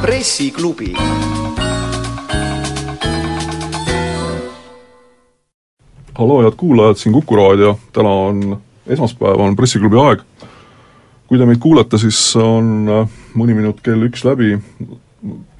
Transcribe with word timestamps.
pressiklubi 0.00 0.92
hallo, 6.18 6.42
head 6.42 6.54
kuulajad, 6.56 6.94
siin 6.96 7.12
Kuku 7.12 7.36
raadio, 7.36 7.78
täna 7.92 8.08
on 8.08 8.60
esmaspäev, 8.86 9.40
on 9.40 9.56
pressiklubi 9.56 9.96
aeg. 10.02 10.22
kui 11.28 11.38
te 11.38 11.46
meid 11.46 11.60
kuulete, 11.60 11.98
siis 12.00 12.18
on 12.40 12.88
äh, 12.88 13.18
mõni 13.36 13.54
minut 13.54 13.82
kell 13.84 14.02
üks 14.08 14.24
läbi, 14.24 14.56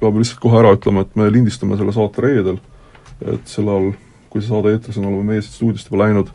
peab 0.01 0.17
lihtsalt 0.17 0.41
kohe 0.41 0.59
ära 0.59 0.73
ütlema, 0.75 1.05
et 1.05 1.15
me 1.15 1.29
lindistame 1.31 1.77
selle 1.77 1.93
saate 1.95 2.25
reedel, 2.25 2.57
et 3.25 3.47
sel 3.47 3.67
ajal, 3.69 3.93
kui 4.29 4.41
see 4.41 4.51
saade 4.51 4.73
eetris 4.73 4.97
on, 4.99 5.09
oleme 5.09 5.33
meie 5.33 5.41
siit 5.41 5.57
stuudiost 5.57 5.89
juba 5.91 6.03
läinud. 6.03 6.29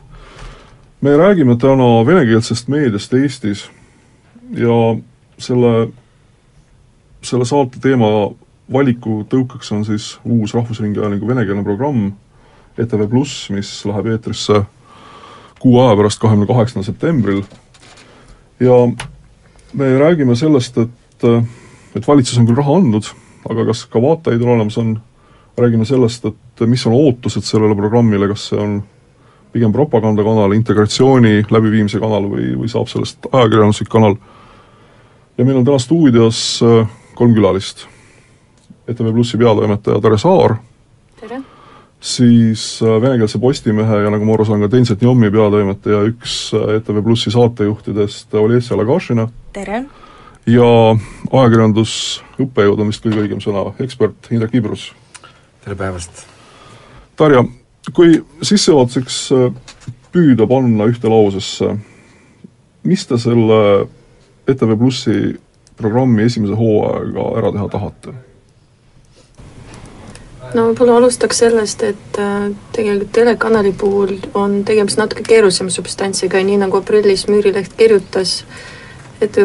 me 1.01 1.17
räägime 1.17 1.55
täna 1.61 2.05
venekeelsest 2.05 2.67
meediast 2.67 3.13
Eestis 3.13 3.69
ja 4.57 4.77
selle, 5.37 5.89
selle 7.21 7.45
saate 7.45 7.79
teema 7.81 8.31
valiku 8.73 9.23
tõukaks 9.29 9.71
on 9.75 9.85
siis 9.85 10.15
uus 10.25 10.53
Rahvusringhäälingu 10.53 11.27
venekeelne 11.27 11.63
programm 11.63 12.11
ETV 12.77 13.07
Pluss, 13.09 13.49
mis 13.49 13.69
läheb 13.85 14.09
eetrisse 14.11 14.63
kuu 15.59 15.77
aja 15.81 15.95
pärast, 15.97 16.19
kahekümne 16.19 16.47
kaheksandal 16.49 16.85
septembril. 16.85 17.43
ja 18.59 18.75
me 19.73 19.97
räägime 19.99 20.35
sellest, 20.35 20.77
et, 20.77 21.23
et 21.95 22.07
valitsus 22.07 22.37
on 22.39 22.47
küll 22.47 22.59
raha 22.59 22.77
andnud, 22.79 23.07
aga 23.49 23.65
kas 23.71 23.85
ka 23.91 24.01
vaatajaid 24.01 24.43
on 24.43 24.55
olemas, 24.55 24.77
on, 24.77 24.97
räägime 25.57 25.85
sellest, 25.85 26.25
et 26.25 26.65
mis 26.67 26.85
on 26.87 26.93
ootused 26.93 27.45
sellele 27.47 27.75
programmile, 27.75 28.27
kas 28.27 28.49
see 28.49 28.59
on 28.59 28.79
pigem 29.55 29.71
propagandakanal, 29.71 30.51
integratsiooni 30.57 31.45
läbiviimise 31.51 31.99
kanal 32.03 32.27
või, 32.31 32.51
või 32.59 32.71
saab 32.71 32.89
sellest 32.91 33.29
ajakirjanduslik 33.31 33.89
kanal. 33.91 34.17
ja 35.37 35.45
meil 35.45 35.61
on 35.61 35.65
täna 35.67 35.79
stuudios 35.79 36.61
äh, 36.63 36.87
kolm 37.15 37.35
külalist. 37.35 37.87
ETV 38.87 39.11
Plussi 39.13 39.37
peatoimetaja 39.37 40.01
Tere 40.01 40.17
Saar. 40.17 40.57
tere! 41.19 41.41
siis 41.99 42.81
äh, 42.83 43.01
venekeelse 43.01 43.39
Postimehe 43.39 44.01
ja 44.03 44.11
nagu 44.11 44.25
ma 44.25 44.35
aru 44.35 44.45
saan, 44.45 44.61
ka 44.61 44.69
Teenset 44.69 45.01
Njommi 45.01 45.31
peatoimetaja, 45.31 46.03
üks 46.11 46.51
äh, 46.53 46.75
ETV 46.75 47.01
Plussi 47.03 47.31
saatejuhtidest 47.31 48.33
Olesja 48.33 48.77
Lagašina. 48.77 49.29
tere! 49.53 49.85
ja 50.45 50.67
ajakirjandusõppejõud 51.31 52.83
on 52.83 52.91
vist 52.91 53.07
kõige 53.07 53.23
õigem 53.23 53.41
sõna, 53.41 53.69
ekspert 53.81 54.29
Indrek 54.35 54.59
Ibrus. 54.59 54.91
Tere 55.65 55.75
päevast! 55.75 56.11
Tarja, 57.17 57.41
kui 57.93 58.19
sissejuhatuseks 58.41 59.17
äh, 59.33 59.47
püüda 60.13 60.45
panna 60.47 60.85
ühte 60.91 61.09
lausesse, 61.09 61.71
mis 62.85 63.05
te 63.09 63.17
selle 63.17 63.57
ETV 64.45 64.75
Plussi 64.77 65.17
programmi 65.79 66.27
esimese 66.27 66.57
hooaega 66.59 67.25
ära 67.41 67.51
teha 67.55 67.67
tahate? 67.73 68.15
no 70.55 70.67
võib-olla 70.69 70.99
alustaks 71.01 71.41
sellest, 71.41 71.81
et 71.83 72.19
äh, 72.21 72.51
tegelikult 72.75 73.15
telekanali 73.17 73.73
puhul 73.73 74.19
on 74.37 74.61
tegemist 74.67 75.01
natuke 75.01 75.25
keerulisema 75.25 75.73
substantsiga 75.73 76.39
ja 76.39 76.45
nii 76.45 76.61
nagu 76.61 76.77
aprillis 76.77 77.25
Müürileht 77.31 77.73
kirjutas, 77.73 78.43
et 79.21 79.37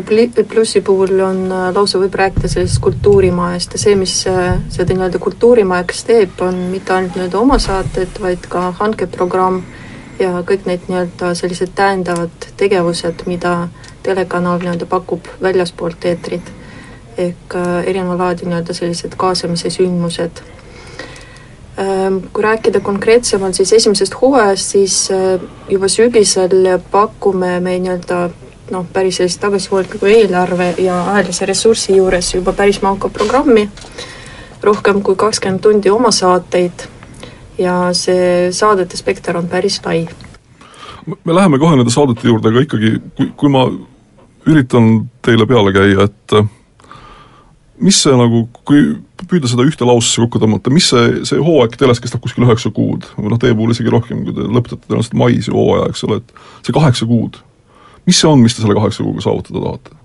plussi 0.48 0.80
puhul 0.80 1.20
on 1.20 1.52
äh, 1.52 1.68
lausa 1.74 1.98
võib 1.98 2.14
rääkida 2.14 2.48
sellisest 2.48 2.82
kultuurimajast 2.82 3.76
ja 3.76 3.82
see, 3.82 3.96
mis 3.96 4.14
äh, 4.26 4.58
seda 4.68 4.94
nii-öelda 4.94 5.18
kultuurimajaks 5.22 6.04
teeb, 6.04 6.40
on 6.40 6.54
mitte 6.72 6.94
ainult 6.94 7.16
nii-öelda 7.16 7.38
omasaated, 7.38 8.20
vaid 8.20 8.46
ka 8.50 8.70
hankeprogramm 8.80 9.62
ja 10.20 10.42
kõik 10.46 10.66
need 10.68 10.88
nii-öelda 10.88 11.34
sellised 11.38 11.74
täiendavad 11.74 12.48
tegevused, 12.60 13.26
mida 13.30 13.68
telekanal 14.02 14.58
nii-öelda 14.62 14.86
pakub 14.90 15.28
väljaspoolt 15.42 16.04
eetrit. 16.04 16.56
ehk 17.20 17.54
erineva 17.86 18.16
laadi 18.16 18.46
nii-öelda 18.46 18.74
sellised 18.74 19.14
kaasamise 19.18 19.70
sündmused 19.70 20.40
Ehm, 21.80 22.16
kui 22.32 22.42
rääkida 22.42 22.80
konkreetsemalt 22.80 23.54
siis 23.54 23.72
esimesest 23.72 24.14
hooajast, 24.20 24.72
siis 24.74 25.10
äh, 25.10 25.40
juba 25.68 25.88
sügisel 25.88 26.66
pakume 26.90 27.60
me 27.60 27.78
nii-öelda 27.78 28.18
noh, 28.70 28.86
päris 28.92 29.20
sellist 29.20 29.40
tagasihoidliku 29.42 30.06
eelarve 30.06 30.74
ja 30.78 31.00
ajalise 31.14 31.46
ressursi 31.46 31.96
juures 31.96 32.34
juba 32.34 32.52
päris 32.52 32.82
mahuka 32.82 33.08
programmi, 33.08 33.68
rohkem 34.62 35.02
kui 35.02 35.16
kakskümmend 35.16 35.62
tundi 35.64 35.90
oma 35.90 36.10
saateid 36.14 36.86
ja 37.58 37.90
see 37.96 38.50
saadete 38.52 38.96
spekter 38.96 39.36
on 39.36 39.48
päris 39.48 39.80
lai. 39.84 40.08
me 41.24 41.34
läheme 41.34 41.58
kohe 41.58 41.76
nende 41.76 41.90
saadete 41.90 42.28
juurde, 42.28 42.48
aga 42.48 42.64
ikkagi, 42.66 42.94
kui, 43.16 43.32
kui 43.36 43.52
ma 43.52 43.66
üritan 44.46 45.06
teile 45.22 45.46
peale 45.46 45.72
käia, 45.72 46.06
et 46.06 46.36
mis 47.80 47.96
see 48.04 48.16
nagu, 48.16 48.46
kui 48.68 48.84
püüda 49.28 49.48
seda 49.50 49.64
ühte 49.68 49.86
lausesse 49.88 50.22
kokku 50.22 50.40
tõmmata, 50.42 50.72
mis 50.72 50.88
see, 50.92 51.20
see 51.28 51.40
hooaeg 51.40 51.76
teles 51.80 52.00
kestab 52.02 52.22
kuskil 52.24 52.46
üheksa 52.46 52.72
kuud 52.76 53.06
või 53.16 53.32
noh, 53.32 53.40
teie 53.40 53.56
puhul 53.56 53.74
isegi 53.74 53.92
rohkem, 53.92 54.24
kui 54.26 54.36
te 54.36 54.46
lõpetate 54.46 54.86
tõenäoliselt 54.86 55.16
mais 55.20 55.48
ju 55.48 55.56
hooaja, 55.56 55.88
eks 55.92 56.04
ole, 56.08 56.20
et 56.20 56.66
see 56.66 56.76
kaheksa 56.76 57.08
kuud, 57.08 57.40
mis 58.06 58.20
see 58.20 58.30
on, 58.30 58.40
mis 58.42 58.56
te 58.56 58.62
selle 58.62 58.76
kaheksa 58.78 59.04
kuuga 59.06 59.24
saavutada 59.24 59.64
tahate? 59.66 59.96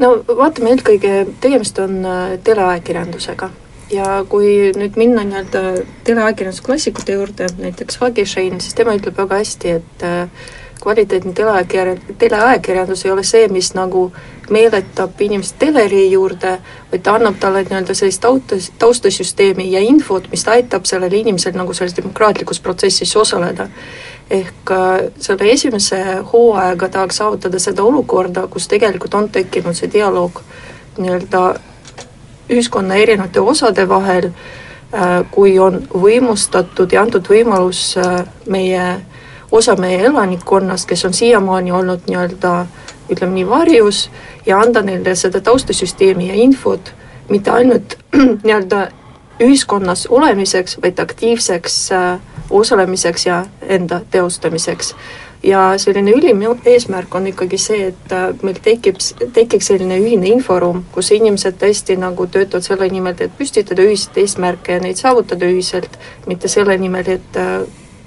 no 0.00 0.14
vaatame 0.28 0.74
eelkõige, 0.74 1.20
tegemist 1.40 1.78
on 1.82 2.00
äh, 2.06 2.24
teleajakirjandusega 2.44 3.50
ja 3.92 4.24
kui 4.28 4.72
nüüd 4.76 4.98
minna 5.00 5.24
nii-öelda 5.26 5.62
teleajakirjanduse 6.04 6.66
klassikute 6.66 7.16
juurde, 7.18 7.48
näiteks 7.58 7.98
Hagi 8.02 8.26
Shein, 8.26 8.60
siis 8.60 8.74
tema 8.74 8.94
ütleb 8.96 9.16
väga 9.18 9.40
hästi, 9.42 9.74
et 9.78 10.06
äh, 10.06 10.46
kvaliteetne 10.82 11.32
teleajakirjandus, 11.32 12.16
teleajakirjandus 12.18 13.04
ei 13.04 13.10
ole 13.10 13.24
see, 13.24 13.48
mis 13.48 13.72
nagu 13.74 14.08
meeletab 14.50 15.20
inimest 15.24 15.56
teleri 15.58 16.10
juurde, 16.12 16.58
vaid 16.90 17.04
ta 17.04 17.14
annab 17.18 17.38
talle 17.40 17.64
nii-öelda 17.64 17.96
sellist 17.96 18.20
tautas, 18.24 18.70
taustasüsteemi 18.78 19.70
ja 19.72 19.80
infot, 19.80 20.28
mis 20.30 20.44
aitab 20.48 20.88
sellel 20.88 21.12
inimesel 21.20 21.56
nagu 21.56 21.74
selles 21.76 21.96
demokraatlikus 21.96 22.60
protsessis 22.60 23.16
osaleda. 23.16 23.68
Ehk 24.30 24.70
äh, 24.70 25.12
selle 25.20 25.50
esimese 25.52 26.00
hooaega 26.32 26.88
tahaks 26.88 27.16
saavutada 27.16 27.58
seda 27.58 27.82
olukorda, 27.82 28.46
kus 28.46 28.68
tegelikult 28.68 29.14
on 29.14 29.28
tekkinud 29.28 29.76
see 29.76 29.90
dialoog 29.92 30.40
nii-öelda 30.98 31.42
ühiskonna 32.50 32.94
erinevate 32.94 33.40
osade 33.40 33.88
vahel, 33.88 34.30
äh, 34.94 35.24
kui 35.30 35.58
on 35.58 35.82
võimustatud 35.92 36.92
ja 36.92 37.02
antud 37.02 37.28
võimalus 37.28 37.96
äh, 38.00 38.24
meie 38.48 38.86
osa 39.52 39.76
meie 39.76 40.00
elanikkonnast, 40.06 40.88
kes 40.88 41.04
on 41.04 41.14
siiamaani 41.14 41.72
olnud 41.72 42.08
nii-öelda 42.08 42.66
ütleme 43.10 43.34
nii, 43.34 43.48
varjus 43.48 44.08
ja 44.46 44.58
anda 44.60 44.82
neile 44.82 45.14
seda 45.14 45.40
taustasüsteemi 45.40 46.28
ja 46.28 46.34
infot 46.34 46.92
mitte 47.28 47.50
ainult 47.50 47.98
nii-öelda 48.46 48.88
ühiskonnas 49.42 50.06
olemiseks, 50.10 50.78
vaid 50.82 50.98
aktiivseks 50.98 51.76
äh, 51.92 52.20
osalemiseks 52.50 53.26
ja 53.26 53.44
enda 53.62 54.00
teostamiseks. 54.10 54.94
ja 55.42 55.78
selline 55.78 56.10
ülim 56.16 56.40
eesmärk 56.64 57.14
on 57.14 57.26
ikkagi 57.26 57.58
see, 57.60 57.88
et 57.92 58.12
äh, 58.12 58.30
meil 58.42 58.56
tekib, 58.64 58.96
tekiks 59.32 59.66
selline 59.68 59.98
ühine 60.00 60.30
inforuum, 60.32 60.84
kus 60.92 61.10
inimesed 61.12 61.58
tõesti 61.60 61.98
nagu 62.00 62.26
töötavad 62.26 62.64
selle 62.64 62.88
nimel, 62.88 63.16
et 63.20 63.36
püstitada 63.38 63.84
ühiseid 63.84 64.22
eesmärke 64.22 64.78
ja 64.78 64.80
neid 64.80 64.96
saavutada 64.96 65.44
ühiselt, 65.44 65.98
mitte 66.26 66.48
selle 66.48 66.78
nimel, 66.80 67.10
et 67.18 67.36
äh, 67.36 67.60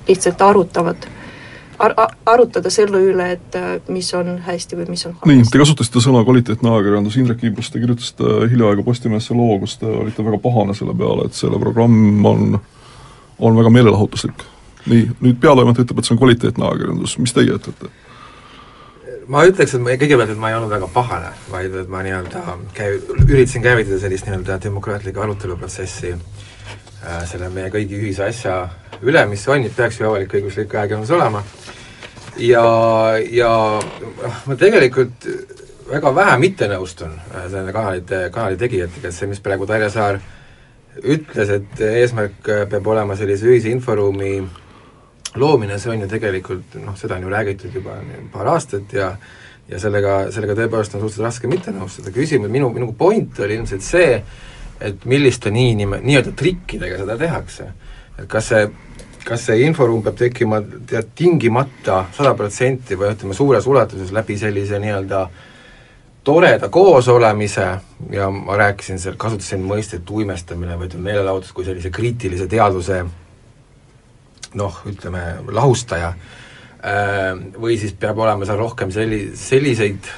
lihtsalt 0.08 0.42
arutavad 0.42 1.06
ar-, 1.80 1.96
arutada 2.25 2.69
selle 2.74 3.02
üle, 3.09 3.31
et 3.38 3.58
äh, 3.58 3.78
mis 3.94 4.09
on 4.18 4.38
hästi 4.46 4.80
või 4.80 4.90
mis 4.94 5.06
on 5.08 5.16
halvasti. 5.18 5.34
nii, 5.34 5.52
te 5.52 5.62
kasutasite 5.62 6.04
sõna 6.04 6.24
kvaliteetne 6.28 6.72
ajakirjandus, 6.74 7.19
Indrek 7.22 7.44
Ibrus, 7.48 7.72
te 7.72 7.81
kirjutasite 7.84 8.50
hiljaaegu 8.52 8.86
Postimehesse 8.88 9.38
loo, 9.38 9.59
kus 9.62 9.78
te 9.81 9.90
olite 9.90 10.25
väga 10.25 10.42
pahane 10.44 10.75
selle 10.78 10.96
peale, 10.98 11.28
et 11.30 11.38
selle 11.38 11.62
programm 11.62 12.25
on, 12.25 12.59
on 13.40 13.57
väga 13.57 13.69
meelelahutuslik. 13.69 14.45
nii, 14.88 15.07
nüüd 15.19 15.39
peatoimetaja 15.44 15.84
ütleb, 15.84 16.00
et 16.00 16.07
see 16.07 16.13
on 16.16 16.19
kvaliteetne 16.22 16.63
ajakirjandus, 16.66 17.18
mis 17.19 17.34
teie 17.36 17.56
ütlete? 17.56 17.89
ma 19.28 19.44
ütleks, 19.48 19.75
et 19.75 19.84
ma 19.84 19.95
kõigepealt, 20.00 20.31
et 20.31 20.39
ma 20.39 20.51
ei 20.51 20.57
olnud 20.57 20.72
väga 20.72 20.88
pahane, 20.94 21.31
vaid 21.51 21.75
et 21.75 21.89
ma 21.92 22.04
nii-öelda 22.06 22.44
käi-, 22.78 23.01
üritasin 23.28 23.66
käivitada 23.66 24.00
sellist 24.00 24.30
nii-öelda 24.30 24.60
demokraatlikku 24.63 25.24
aruteluprotsessi 25.25 26.13
äh, 26.13 27.24
selle 27.28 27.50
meie 27.54 27.72
kõigi 27.74 28.00
ühise 28.00 28.30
asja 28.30 28.62
üle, 29.01 29.25
mis 29.28 29.44
on, 29.51 29.68
peaks 29.75 30.00
ju 30.00 30.07
avalik-õiguslik 30.07 30.72
ajakirjandus 30.72 31.12
olema, 31.18 31.44
ja, 32.40 32.63
ja 33.31 33.51
noh, 33.81 34.42
ma 34.48 34.56
tegelikult 34.60 35.28
väga 35.92 36.16
vähe 36.16 36.40
mitte 36.42 36.72
nõustun 36.72 37.12
äh, 37.12 37.50
selle 37.51 37.75
kanalite, 37.75 38.28
kanali 38.33 38.60
tegijatega, 38.60 39.12
et 39.12 39.19
see, 39.19 39.30
mis 39.31 39.44
praegu 39.44 39.68
Tarja 39.68 39.92
Saar 39.92 40.22
ütles, 41.03 41.51
et 41.59 41.81
eesmärk 41.81 42.49
äh, 42.49 42.63
peab 42.69 42.88
olema 42.88 43.17
sellise 43.19 43.49
ühise 43.49 43.71
inforuumi 43.73 44.39
loomine, 45.38 45.77
see 45.79 45.91
on 45.94 46.05
ju 46.05 46.07
tegelikult 46.09 46.79
noh, 46.81 46.95
seda 46.97 47.17
on 47.17 47.27
ju 47.27 47.33
räägitud 47.33 47.75
juba 47.75 47.99
paar 48.33 48.55
aastat 48.55 48.94
ja 48.94 49.11
ja 49.67 49.79
sellega, 49.81 50.19
sellega 50.31 50.55
tõepoolest 50.61 50.95
on 50.95 51.01
suhteliselt 51.03 51.25
raske 51.27 51.49
mitte 51.51 51.73
nõustuda, 51.75 52.13
küsimus, 52.15 52.51
minu, 52.51 52.69
minu 52.73 52.94
point 52.97 53.39
oli 53.44 53.57
ilmselt 53.59 53.83
see, 53.83 54.21
et 54.79 55.05
milliste 55.09 55.51
niinime-, 55.51 55.99
nii-öelda 56.05 56.31
trikkidega 56.38 57.01
seda 57.01 57.17
tehakse. 57.19 57.67
et 58.17 58.27
kas 58.31 58.47
see, 58.53 58.63
kas 59.27 59.44
see 59.49 59.65
inforuum 59.65 60.03
peab 60.05 60.17
tekkima 60.17 60.61
tead 60.88 61.11
tingimata 61.15 62.05
sada 62.15 62.33
protsenti 62.38 62.95
või 62.95 63.11
ütleme, 63.13 63.35
suures 63.35 63.67
ulatuses 63.67 64.13
läbi 64.15 64.38
sellise 64.39 64.79
nii-öelda 64.79 65.27
toreda 66.27 66.68
koosolemise 66.74 67.68
ja 68.12 68.27
ma 68.33 68.57
rääkisin 68.59 69.00
seal, 69.00 69.15
kasutasin 69.19 69.63
mõistet 69.63 70.09
uimestamine 70.12 70.75
või 70.75 70.89
ütleme, 70.89 71.12
meelelahutus 71.12 71.53
kui 71.56 71.65
sellise 71.68 71.91
kriitilise 71.94 72.50
teadvuse 72.51 73.00
noh, 74.57 74.81
ütleme 74.89 75.24
lahustaja, 75.56 76.12
äh, 76.12 77.31
või 77.57 77.77
siis 77.79 77.95
peab 78.00 78.19
olema 78.19 78.47
seal 78.47 78.59
rohkem 78.59 78.91
selli-, 78.94 79.31
selliseid 79.39 80.09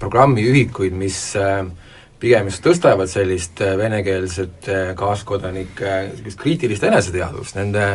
programmiühikuid, 0.00 0.96
mis 0.98 1.20
äh, 1.40 1.62
pigem 2.20 2.50
just 2.50 2.64
tõstavad 2.66 3.10
sellist 3.10 3.62
äh, 3.62 3.76
venekeelset 3.78 4.70
kaaskodanike 4.98 5.96
sellist 6.16 6.42
kriitilist 6.42 6.86
eneseteadvust, 6.90 7.58
nende 7.60 7.88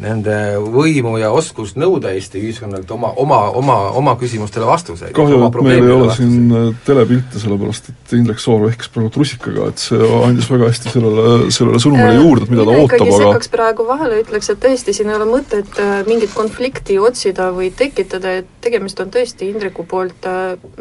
nende 0.00 0.34
võimu 0.60 1.16
ja 1.20 1.30
oskust 1.34 1.78
nõuda 1.80 2.12
Eesti 2.16 2.40
ühiskonnalt 2.40 2.90
oma, 2.94 3.12
oma, 3.20 3.40
oma, 3.60 3.76
oma 4.00 4.14
küsimustele 4.20 4.66
vastuseid. 4.68 5.12
kahju, 5.16 5.40
et 5.46 5.58
meil 5.66 5.84
ei 5.84 5.94
ole 5.94 6.14
siin 6.16 6.54
äh, 6.56 6.68
telepilte, 6.86 7.40
sellepärast 7.42 7.90
et 7.92 8.14
Indrek 8.16 8.42
Soor 8.42 8.64
vehkis 8.66 8.90
praegu 8.92 9.12
trusikaga, 9.14 9.68
et 9.70 9.82
see 9.82 10.10
andis 10.24 10.50
väga 10.50 10.70
hästi 10.70 10.94
sellele, 10.94 11.26
sellele 11.54 11.82
sõnumile 11.82 12.14
äh, 12.14 12.20
juurde, 12.22 12.46
et 12.46 12.54
mida 12.54 12.66
ta 12.66 12.76
ootab, 12.76 13.06
aga 13.06 13.20
sekkaks 13.24 13.52
praegu 13.52 13.86
vahele, 13.88 14.22
ütleks, 14.24 14.50
et 14.52 14.62
tõesti, 14.64 14.96
siin 14.96 15.12
ei 15.12 15.18
ole 15.18 15.28
mõtet 15.30 15.80
äh, 15.82 16.00
mingit 16.08 16.34
konflikti 16.36 16.98
otsida 17.00 17.50
või 17.56 17.70
tekitada, 17.76 18.38
et 18.42 18.59
tegemist 18.60 19.00
on 19.00 19.10
tõesti 19.12 19.50
Indreku 19.50 19.84
poolt 19.88 20.26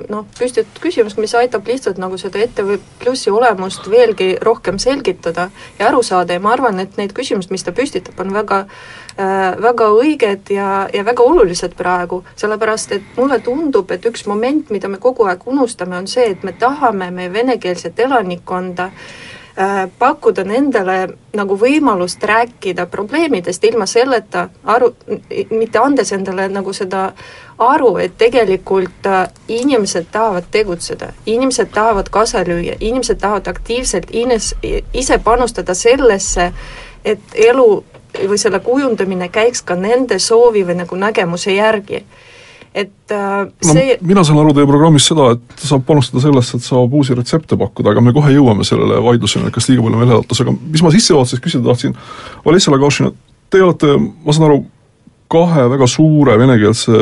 noh, 0.09 0.25
püstitatud 0.37 0.81
küsimus, 0.83 1.17
mis 1.17 1.35
aitab 1.39 1.67
lihtsalt 1.67 1.99
nagu 2.01 2.17
seda 2.19 2.41
ETV 2.43 2.77
Plussi 2.99 3.31
olemust 3.31 3.87
veelgi 3.89 4.33
rohkem 4.43 4.79
selgitada 4.79 5.49
ja 5.79 5.87
aru 5.87 6.03
saada 6.03 6.35
ja 6.35 6.43
ma 6.43 6.53
arvan, 6.55 6.79
et 6.83 6.97
need 6.99 7.13
küsimused, 7.17 7.51
mis 7.53 7.63
ta 7.63 7.75
püstitab, 7.75 8.19
on 8.19 8.33
väga 8.35 8.65
Äh, 9.19 9.55
väga 9.59 9.89
õiged 9.99 10.47
ja, 10.53 10.67
ja 10.95 11.01
väga 11.03 11.25
olulised 11.27 11.73
praegu, 11.75 12.21
sellepärast 12.39 12.93
et 12.95 13.17
mulle 13.19 13.41
tundub, 13.43 13.89
et 13.91 14.05
üks 14.07 14.23
moment, 14.31 14.69
mida 14.71 14.87
me 14.87 14.95
kogu 15.03 15.25
aeg 15.27 15.43
unustame, 15.49 15.97
on 15.97 16.07
see, 16.07 16.29
et 16.31 16.45
me 16.47 16.53
tahame 16.55 17.09
meie 17.11 17.33
venekeelset 17.33 17.99
elanikkonda 18.05 18.85
äh, 18.87 19.28
pakkuda 19.99 20.43
nendele 20.47 21.09
nagu 21.35 21.57
võimalust 21.59 22.23
rääkida 22.23 22.85
probleemidest 22.87 23.63
ilma 23.67 23.85
selleta 23.85 24.47
aru, 24.63 24.93
mitte 25.51 25.81
andes 25.83 26.13
endale 26.15 26.47
nagu 26.47 26.73
seda 26.73 27.09
aru, 27.59 27.97
et 27.99 28.15
tegelikult 28.17 29.05
äh, 29.05 29.27
inimesed 29.47 30.07
tahavad 30.11 30.47
tegutseda, 30.51 31.11
inimesed 31.25 31.73
tahavad 31.75 32.07
kaasa 32.09 32.45
lüüa, 32.47 32.77
inimesed 32.79 33.19
tahavad 33.19 33.51
aktiivselt 33.51 34.07
ines, 34.11 34.53
ise 34.93 35.19
panustada 35.23 35.75
sellesse, 35.75 36.53
et 37.05 37.35
elu 37.35 37.69
või 38.29 38.39
selle 38.39 38.59
kujundamine 38.63 39.27
käiks 39.29 39.61
ka 39.61 39.75
nende 39.75 40.19
soovi 40.19 40.63
või 40.65 40.79
nagu 40.79 40.95
nägemuse 40.95 41.53
järgi. 41.53 42.05
Et 42.73 43.13
äh, 43.13 43.37
see 43.65 43.85
no, 43.95 44.07
mina 44.11 44.23
saan 44.27 44.39
aru 44.41 44.53
teie 44.57 44.67
programmist 44.69 45.11
seda, 45.11 45.31
et 45.35 45.63
saab 45.65 45.85
panustada 45.87 46.23
sellesse, 46.23 46.59
et 46.59 46.65
saab 46.65 46.93
uusi 46.95 47.17
retsepte 47.17 47.57
pakkuda, 47.59 47.93
aga 47.93 48.03
me 48.05 48.13
kohe 48.15 48.33
jõuame 48.33 48.65
sellele 48.67 48.99
vaidlusele, 49.05 49.51
kas 49.53 49.69
liiga 49.69 49.85
palju 49.85 50.01
meelelahutus, 50.01 50.43
aga 50.45 50.55
mis 50.57 50.83
ma 50.85 50.93
sissejuhatuses 50.93 51.43
küsida 51.43 51.65
tahtsin, 51.69 51.95
Alessa 52.45 52.73
Lagašina, 52.73 53.13
te 53.49 53.63
olete, 53.65 53.95
ma 54.25 54.35
saan 54.35 54.49
aru, 54.49 54.59
kahe 55.29 55.65
väga 55.69 55.87
suure 55.89 56.37
venekeelse 56.41 56.99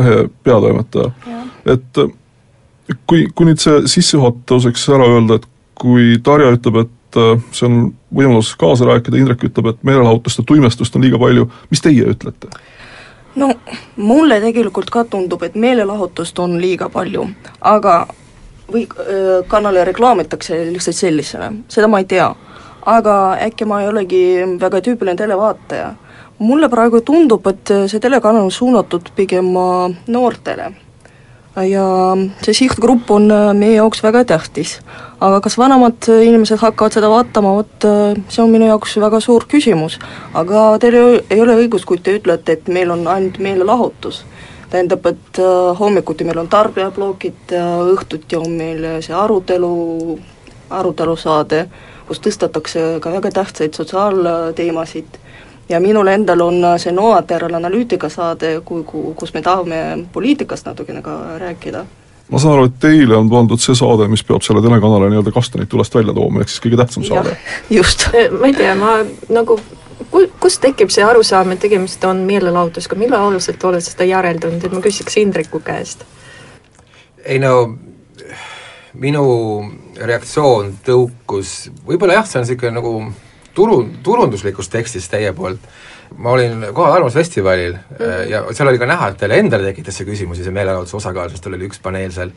lehe 0.00 0.16
peatoimetaja, 0.44 1.12
et 1.72 2.04
kui, 3.04 3.26
kui 3.34 3.48
nüüd 3.48 3.60
see 3.60 3.84
sissejuhatuseks 3.98 4.88
ära 4.96 5.08
öelda, 5.16 5.40
et 5.40 5.48
kui 5.80 6.16
Tarja 6.24 6.52
ütleb, 6.56 6.82
et 6.82 6.96
et 7.10 7.18
äh, 7.18 7.40
see 7.52 7.66
on 7.66 7.78
võimalus 8.14 8.52
kaasa 8.58 8.86
rääkida, 8.86 9.18
Indrek 9.18 9.42
ütleb, 9.48 9.72
et 9.72 9.82
meelelahutust 9.86 10.40
ja 10.40 10.44
tuimestust 10.46 10.96
on 10.96 11.04
liiga 11.04 11.18
palju, 11.18 11.48
mis 11.70 11.82
teie 11.82 12.06
ütlete? 12.12 12.50
No 13.36 13.50
mulle 13.96 14.40
tegelikult 14.40 14.90
ka 14.90 15.04
tundub, 15.04 15.42
et 15.42 15.54
meelelahutust 15.54 16.38
on 16.38 16.58
liiga 16.60 16.88
palju, 16.88 17.28
aga 17.60 17.94
või 18.72 18.84
äh, 18.86 19.40
kanali 19.48 19.84
reklaamitakse 19.84 20.64
lihtsalt 20.72 20.96
sellisena, 20.96 21.52
seda 21.68 21.88
ma 21.88 22.02
ei 22.02 22.08
tea. 22.10 22.34
aga 22.86 23.14
äkki 23.44 23.66
ma 23.68 23.82
ei 23.82 23.88
olegi 23.88 24.22
väga 24.60 24.80
tüüpiline 24.80 25.16
televaataja. 25.16 25.94
mulle 26.38 26.68
praegu 26.68 27.00
tundub, 27.00 27.46
et 27.46 27.72
see 27.86 28.00
telekanal 28.00 28.42
on 28.42 28.50
suunatud 28.50 29.10
pigem 29.16 29.52
noortele 30.06 30.72
ja 31.56 31.84
see 32.44 32.54
sihtgrupp 32.54 33.10
on 33.10 33.30
äh, 33.30 33.50
meie 33.54 33.74
jaoks 33.74 34.02
väga 34.02 34.24
tähtis. 34.24 34.78
aga 35.20 35.40
kas 35.40 35.58
vanemad 35.58 36.06
inimesed 36.08 36.58
hakkavad 36.62 36.94
seda 36.94 37.10
vaatama, 37.10 37.54
vot 37.58 37.84
äh, 37.84 38.14
see 38.28 38.42
on 38.42 38.50
minu 38.50 38.68
jaoks 38.70 38.96
väga 39.02 39.20
suur 39.20 39.44
küsimus. 39.50 39.98
aga 40.34 40.78
teil 40.78 40.98
ei 41.30 41.40
ole 41.40 41.56
õigust, 41.64 41.84
kui 41.84 41.98
te 41.98 42.16
ütlete, 42.18 42.52
et 42.52 42.68
meil 42.68 42.90
on 42.90 43.06
ainult 43.06 43.38
meelelahutus. 43.38 44.24
tähendab, 44.70 45.06
et 45.06 45.38
äh, 45.42 45.78
hommikuti 45.78 46.24
meil 46.24 46.38
on 46.38 46.48
tarbijablogid, 46.48 47.56
õhtuti 47.94 48.38
on 48.38 48.50
meil 48.50 48.86
see 49.02 49.14
arutelu, 49.14 50.18
arutelusaade, 50.70 51.64
kus 52.06 52.22
tõstatakse 52.22 53.00
ka 53.02 53.10
väga 53.18 53.30
tähtsaid 53.42 53.74
sotsiaalteemasid 53.74 55.18
ja 55.70 55.80
minul 55.80 56.10
endal 56.10 56.40
on 56.44 56.64
see 56.82 56.92
Noateral 56.92 57.54
analüütika 57.54 58.10
saade, 58.10 58.58
kui, 58.64 58.84
kus 59.16 59.34
me 59.34 59.42
tahame 59.42 59.80
poliitikast 60.12 60.66
natukene 60.66 61.02
ka 61.02 61.16
rääkida 61.38 61.84
ma 62.30 62.38
saan 62.38 62.54
aru, 62.54 62.68
et 62.70 62.78
teile 62.82 63.16
on 63.18 63.30
pandud 63.30 63.60
see 63.62 63.74
saade, 63.78 64.06
mis 64.10 64.22
peab 64.26 64.44
selle 64.46 64.62
telekanali 64.62 65.10
nii-öelda 65.10 65.32
kastanit 65.34 65.70
tulest 65.70 65.94
välja 65.94 66.14
tooma, 66.14 66.42
ehk 66.42 66.52
siis 66.52 66.62
kõige 66.62 66.78
tähtsam 66.78 67.06
saade. 67.06 67.36
just. 67.78 68.06
ma 68.38 68.50
ei 68.50 68.54
tea, 68.54 68.74
ma 68.78 69.00
nagu 69.34 69.58
ku-, 70.10 70.28
kust 70.42 70.62
tekib 70.62 70.92
see 70.94 71.04
arusaam, 71.06 71.50
et 71.54 71.62
tegemist 71.64 72.04
on 72.06 72.22
meelelahutusega, 72.28 72.98
mille 73.00 73.18
aluselt 73.18 73.64
oled 73.66 73.84
seda 73.84 74.06
järeldanud, 74.08 74.62
et 74.64 74.74
ma 74.76 74.82
küsiks 74.84 75.18
Indreku 75.22 75.62
käest? 75.64 76.06
ei 77.20 77.38
no 77.38 77.52
minu 78.96 79.24
reaktsioon 80.00 80.78
tõukus, 80.86 81.68
võib-olla 81.86 82.16
jah, 82.20 82.30
see 82.30 82.40
on 82.40 82.46
niisugune 82.46 82.78
nagu 82.78 82.94
turu, 83.54 83.82
turunduslikust 84.04 84.72
tekstist 84.72 85.10
teie 85.12 85.32
poolt 85.36 85.60
ma 86.16 86.30
olin 86.30 86.66
kohal 86.74 86.92
Arvamusfestivalil 86.92 87.72
mm 87.72 87.96
-hmm. 87.98 88.30
ja 88.30 88.44
seal 88.52 88.68
oli 88.68 88.78
ka 88.78 88.86
näha, 88.86 89.08
et 89.08 89.16
teile 89.16 89.38
endale 89.38 89.64
tekitas 89.64 89.96
see 89.96 90.06
küsimusi, 90.06 90.44
see 90.44 90.52
meelelahutuse 90.52 90.96
osakaal, 90.96 91.30
sest 91.30 91.44
teil 91.44 91.54
oli 91.54 91.68
üks 91.68 91.80
paneel 91.82 92.12
seal 92.12 92.30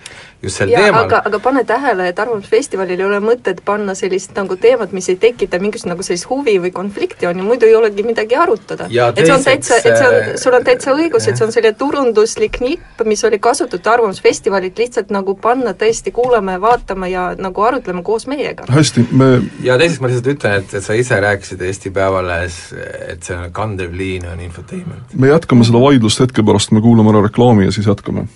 just 0.43 0.57
sel 0.57 0.69
ja, 0.69 0.79
teemal. 0.79 1.05
aga, 1.05 1.21
aga 1.25 1.39
pane 1.39 1.63
tähele, 1.63 2.07
et 2.07 2.19
Arvamusfestivalil 2.19 2.99
ei 2.99 3.05
ole 3.05 3.19
mõtet 3.19 3.61
panna 3.65 3.95
sellist 3.95 4.35
nagu 4.35 4.55
teemat, 4.55 4.91
mis 4.91 5.09
ei 5.09 5.15
tekita 5.15 5.59
mingisugust 5.59 5.89
nagu 5.89 6.03
sellist 6.03 6.29
huvi 6.29 6.57
või 6.59 6.71
konflikti, 6.71 7.27
on 7.27 7.37
ju, 7.37 7.43
muidu 7.43 7.65
ei 7.65 7.75
olegi 7.75 8.03
midagi 8.03 8.35
arutada. 8.35 8.85
et 9.15 9.25
see 9.25 9.35
on 9.35 9.43
täitsa, 9.43 9.75
et 9.77 9.97
see 9.97 10.07
on, 10.07 10.37
sul 10.37 10.53
on 10.53 10.63
täitsa 10.63 10.91
õigus, 10.91 11.27
et 11.29 11.37
see 11.37 11.45
on 11.45 11.51
selline 11.51 11.73
turunduslik 11.77 12.59
nipp, 12.59 13.03
mis 13.05 13.23
oli 13.23 13.39
kasutatud 13.39 13.91
Arvamusfestivalilt 13.93 14.77
lihtsalt 14.77 15.09
nagu 15.09 15.35
panna 15.35 15.73
tõesti 15.73 16.11
kuulama 16.11 16.51
ja 16.57 16.61
vaatama 16.61 17.07
ja 17.07 17.35
nagu 17.37 17.61
arutlema 17.61 18.03
koos 18.03 18.27
meiega. 18.27 18.65
hästi, 18.69 19.07
me 19.11 19.41
ja 19.63 19.77
teiseks 19.77 20.01
ma 20.01 20.07
lihtsalt 20.07 20.31
ütlen, 20.35 20.59
et, 20.61 20.73
et 20.73 20.83
sa 20.83 20.93
ise 20.93 21.19
rääkisid 21.19 21.61
Eesti 21.61 21.91
Päevalehes, 21.91 22.59
et 23.07 23.23
see 23.23 23.37
on 23.37 23.51
kandev 23.63 23.93
liin 23.95 24.25
on 24.27 24.39
infotainment. 24.39 25.13
me 25.15 25.27
jätkame 25.27 25.63
seda 25.63 25.79
vaidlust 25.79 26.19
hetke 26.19 26.43
pärast, 26.43 26.73
me 26.75 26.81
kuulame 26.83 27.13
ära 27.13 27.21
reklaami 27.23 27.69
ja 27.69 27.71
siis 27.71 27.87
jätkame. 27.87 28.27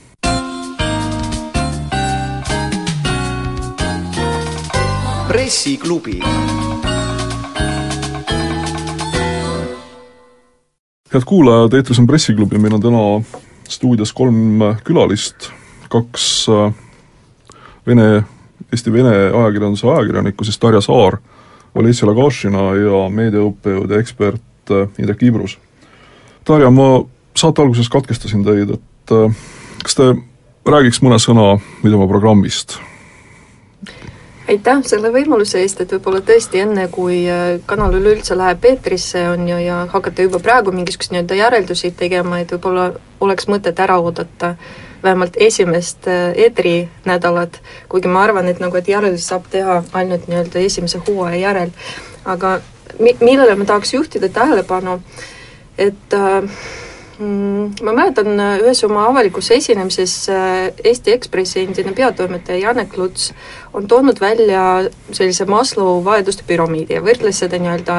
pressiklubi. 5.27 6.19
head 11.13 11.23
kuulajad, 11.25 11.73
eetris 11.73 11.99
on 11.99 12.07
Pressiklubi, 12.07 12.59
meil 12.59 12.73
on 12.79 12.81
täna 12.81 13.03
stuudios 13.69 14.11
kolm 14.13 14.63
külalist, 14.83 15.51
kaks 15.91 16.25
äh, 16.51 16.73
vene, 17.87 18.23
Eesti-Vene 18.71 19.15
ajakirjanduse 19.31 19.87
ajakirjanikku, 19.87 20.43
siis 20.43 20.59
Darja 20.61 20.81
Saar, 20.83 21.19
Olesja 21.75 22.07
Lagašina 22.07 22.69
ja 22.79 23.07
meediaõppejõud 23.11 23.91
ja 23.91 24.03
ekspert 24.03 24.43
äh, 24.71 24.87
Indrek 24.99 25.23
Ibrus. 25.23 25.57
Darja, 26.47 26.69
ma 26.71 27.03
saate 27.37 27.61
alguses 27.61 27.89
katkestasin 27.91 28.45
teid, 28.47 28.75
et 28.77 29.15
äh, 29.15 29.47
kas 29.83 29.97
te 29.97 30.11
räägiks 30.67 31.01
mõne 31.05 31.19
sõna 31.21 31.55
Videomaa 31.83 32.09
programmist? 32.11 32.79
aitäh 34.47 34.77
selle 34.87 35.09
võimaluse 35.11 35.59
eest, 35.59 35.81
et 35.83 35.91
võib-olla 35.91 36.21
tõesti 36.23 36.61
enne, 36.63 36.85
kui 36.91 37.25
äh, 37.27 37.57
kanal 37.67 37.97
üleüldse 37.99 38.37
läheb 38.39 38.63
eetrisse, 38.69 39.25
on 39.29 39.43
ju, 39.49 39.57
ja 39.59 39.81
hakata 39.91 40.23
juba 40.23 40.39
praegu 40.43 40.71
mingisuguseid 40.71 41.17
nii-öelda 41.17 41.39
järeldusi 41.41 41.91
tegema, 41.91 42.39
et 42.39 42.53
võib-olla 42.55 42.93
oleks 43.19 43.49
mõtet 43.51 43.79
ära 43.83 43.99
oodata 43.99 44.53
vähemalt 45.03 45.35
esimest 45.43 46.07
eetrinädalat, 46.07 47.59
kuigi 47.91 48.09
ma 48.09 48.23
arvan, 48.23 48.47
et 48.47 48.63
nagu, 48.63 48.79
et 48.79 48.87
järeldusi 48.87 49.27
saab 49.27 49.51
teha 49.51 49.81
ainult 49.99 50.31
nii-öelda 50.31 50.63
esimese 50.63 51.03
hooaja 51.03 51.43
järel, 51.43 51.75
aga 52.25 52.57
mi-, 52.99 53.17
millele 53.21 53.55
ma 53.55 53.65
tahaks 53.65 53.93
juhtida 53.93 54.29
tähelepanu, 54.29 54.99
et 55.77 56.13
äh, 56.13 56.43
Mm, 57.19 57.73
ma 57.81 57.95
mäletan 57.97 58.37
äh, 58.37 58.59
ühes 58.61 58.83
oma 58.85 59.07
avalikus 59.09 59.47
esinemises 59.55 60.11
äh, 60.29 60.67
Eesti 60.85 61.15
Ekspressi 61.15 61.63
endine 61.63 61.95
peatoimetaja 61.97 62.59
Janek 62.67 62.93
Luts 62.97 63.31
on 63.73 63.87
toonud 63.89 64.19
välja 64.21 64.61
sellise 65.09 65.47
Maslow 65.49 66.03
vajaduste 66.05 66.45
püramiidi 66.45 66.93
ja 66.93 67.01
võrdles 67.01 67.39
seda 67.41 67.57
nii-öelda 67.57 67.95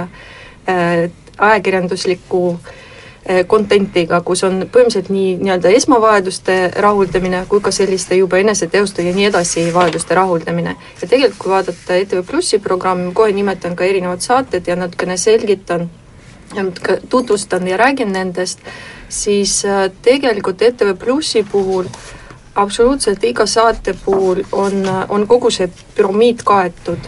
äh, 0.71 1.09
ajakirjandusliku 1.35 2.43
content'iga, 3.49 4.21
kus 4.25 4.45
on 4.47 4.63
põhimõtteliselt 4.73 5.11
nii 5.13 5.35
nii-öelda 5.43 5.73
esmavajaduste 5.77 6.55
rahuldamine 6.81 7.43
kui 7.49 7.61
ka 7.61 7.73
selliste 7.75 8.17
juba 8.17 8.39
eneseteoste 8.41 9.05
ja 9.05 9.13
nii 9.13 9.27
edasi 9.29 9.67
vajaduste 9.75 10.15
rahuldamine. 10.15 10.77
ja 11.03 11.09
tegelikult, 11.09 11.39
kui 11.39 11.53
vaadata 11.53 11.99
ETV 12.03 12.23
Plussi 12.31 12.59
programmi, 12.59 13.13
kohe 13.13 13.33
nimetan 13.33 13.77
ka 13.77 13.85
erinevad 13.85 14.25
saated 14.25 14.67
ja 14.67 14.77
natukene 14.77 15.17
selgitan 15.17 15.91
tutvustan 17.09 17.69
ja 17.69 17.77
räägin 17.77 18.13
nendest, 18.13 18.59
siis 19.09 19.65
äh, 19.65 19.91
tegelikult 20.03 20.63
ETV 20.63 20.97
Plussi 20.99 21.47
puhul 21.53 21.85
absoluutselt 22.55 23.25
iga 23.25 23.47
saate 23.47 23.95
puhul 24.05 24.43
on, 24.53 24.87
äh, 24.89 25.05
on 25.09 25.27
kogu 25.27 25.51
see 25.51 25.71
püramiid 25.97 26.43
kaetud. 26.45 26.99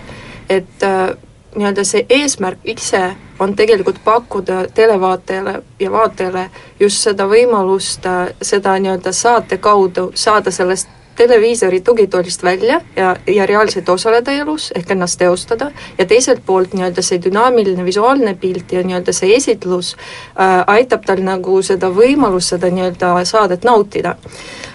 et 0.49 0.83
äh, 0.83 1.17
nii-öelda 1.55 1.85
see 1.85 2.07
eesmärk 2.09 2.59
ise 2.65 3.17
on 3.41 3.57
tegelikult 3.57 4.05
pakkuda 4.05 4.65
televaatajale 4.75 5.63
ja 5.81 5.93
vaatajale 5.93 6.51
just 6.81 7.03
seda 7.09 7.27
võimalust 7.29 8.07
seda 8.43 8.77
nii-öelda 8.79 9.13
saate 9.13 9.59
kaudu 9.59 10.11
saada 10.15 10.51
sellest 10.51 10.89
televiisori 11.21 11.81
tugitoolist 11.85 12.43
välja 12.43 12.81
ja, 12.97 13.17
ja 13.27 13.47
reaalselt 13.47 13.89
osaleda 13.89 14.33
elus, 14.33 14.71
ehk 14.77 14.91
ennast 14.95 15.19
teostada, 15.21 15.71
ja 15.99 16.07
teiselt 16.09 16.41
poolt 16.47 16.73
nii-öelda 16.75 17.05
see 17.05 17.21
dünaamiline 17.23 17.85
visuaalne 17.85 18.35
pilt 18.41 18.73
ja 18.73 18.83
nii-öelda 18.87 19.13
see 19.17 19.35
esitlus 19.37 19.93
äh, 19.97 20.63
aitab 20.67 21.05
tal 21.07 21.21
nagu 21.27 21.61
seda 21.67 21.91
võimalust 21.93 22.55
seda 22.55 22.71
nii-öelda 22.73 23.13
saadet 23.29 23.67
nautida. 23.69 24.17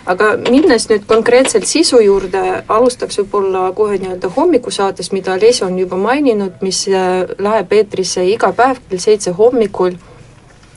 aga 0.05 0.25
minnes 0.37 0.85
nüüd 0.89 1.07
konkreetselt 1.09 1.65
sisu 1.65 1.99
juurde, 2.05 2.41
alustaks 2.67 3.17
võib-olla 3.23 3.71
kohe 3.73 3.97
nii-öelda 3.97 4.29
hommikusaates, 4.35 5.09
mida 5.17 5.39
Leesi 5.41 5.65
on 5.65 5.79
juba 5.79 5.97
maininud, 5.97 6.61
mis 6.61 6.85
äh, 6.91 7.23
läheb 7.37 7.73
eetrisse 7.73 8.25
iga 8.29 8.51
päev 8.53 8.83
kell 8.89 9.01
seitse 9.01 9.33
hommikul 9.39 9.97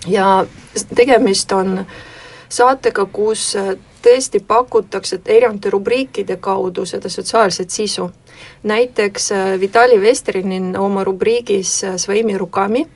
ja 0.09 0.47
tegemist 0.95 1.53
on 1.53 1.83
saatega, 2.49 3.05
kus 3.13 3.53
äh, 3.57 3.75
tõesti 4.03 4.41
pakutakse 4.47 5.21
erinevate 5.27 5.71
rubriikide 5.71 6.37
kaudu 6.37 6.87
seda 6.87 7.09
sotsiaalset 7.09 7.71
sisu. 7.71 8.11
näiteks 8.63 9.33
äh, 9.33 9.61
Vitali 9.61 10.01
Vesterinin 10.01 10.77
oma 10.79 11.05
rubriigis 11.05 11.85
äh, 11.85 11.97
Sveimi 11.97 12.39
Rukami 12.39 12.87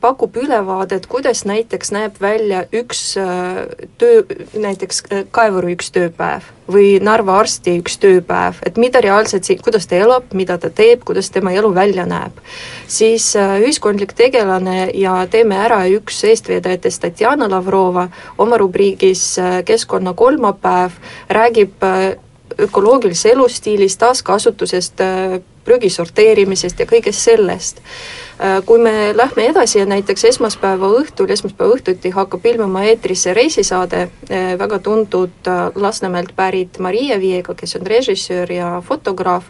pakub 0.00 0.36
ülevaadet, 0.36 1.06
kuidas 1.10 1.44
näiteks 1.44 1.90
näeb 1.90 2.20
välja 2.22 2.64
üks 2.74 3.16
äh, 3.18 3.64
töö, 3.98 4.22
näiteks 4.54 5.02
äh, 5.10 5.24
kaevuri 5.34 5.74
üks 5.74 5.88
tööpäev 5.90 6.46
või 6.70 7.00
Narva 7.02 7.38
arsti 7.40 7.74
üks 7.80 7.98
tööpäev, 8.02 8.60
et 8.66 8.78
mida 8.78 9.00
reaalselt 9.02 9.48
kuidas 9.64 9.88
ta 9.90 9.98
elab, 9.98 10.30
mida 10.34 10.54
ta 10.58 10.70
teeb, 10.70 11.02
kuidas 11.06 11.30
tema 11.34 11.50
elu 11.54 11.72
välja 11.74 12.06
näeb. 12.06 12.38
siis 12.86 13.34
ühiskondlik 13.36 14.12
tegelane 14.14 14.90
ja 14.94 15.26
Teeme 15.30 15.58
ära 15.58 15.84
üks 15.90 16.22
eestvedajatest, 16.24 17.02
Tatjana 17.02 17.48
Lavrova, 17.50 18.08
oma 18.38 18.58
rubriigis 18.58 19.36
Keskkonna 19.64 20.14
kolmapäev 20.14 20.98
räägib 21.30 21.82
ökoloogilisest 22.58 23.34
elustiilist, 23.34 23.98
taaskasutusest, 23.98 25.02
prügi 25.64 25.90
sorteerimisest 25.90 26.80
ja 26.80 26.86
kõigest 26.86 27.22
sellest 27.22 27.82
Äh, 27.82 28.25
kui 28.66 28.78
me 28.78 29.16
lähme 29.16 29.46
edasi 29.48 29.78
ja 29.78 29.86
näiteks 29.88 30.24
esmaspäeva 30.28 30.90
õhtul, 30.98 31.30
esmaspäeva 31.32 31.76
õhtuti 31.76 32.10
hakkab 32.12 32.44
ilmuma 32.46 32.82
eetrisse 32.84 33.32
reisisaade 33.34 34.02
äh, 34.02 34.50
väga 34.58 34.78
tuntud 34.78 35.48
äh, 35.48 35.70
Lasnamäelt 35.74 36.34
pärit 36.36 36.78
Maria 36.78 37.16
Viega, 37.20 37.54
kes 37.54 37.76
on 37.80 37.86
režissöör 37.86 38.52
ja 38.52 38.82
fotograaf, 38.84 39.48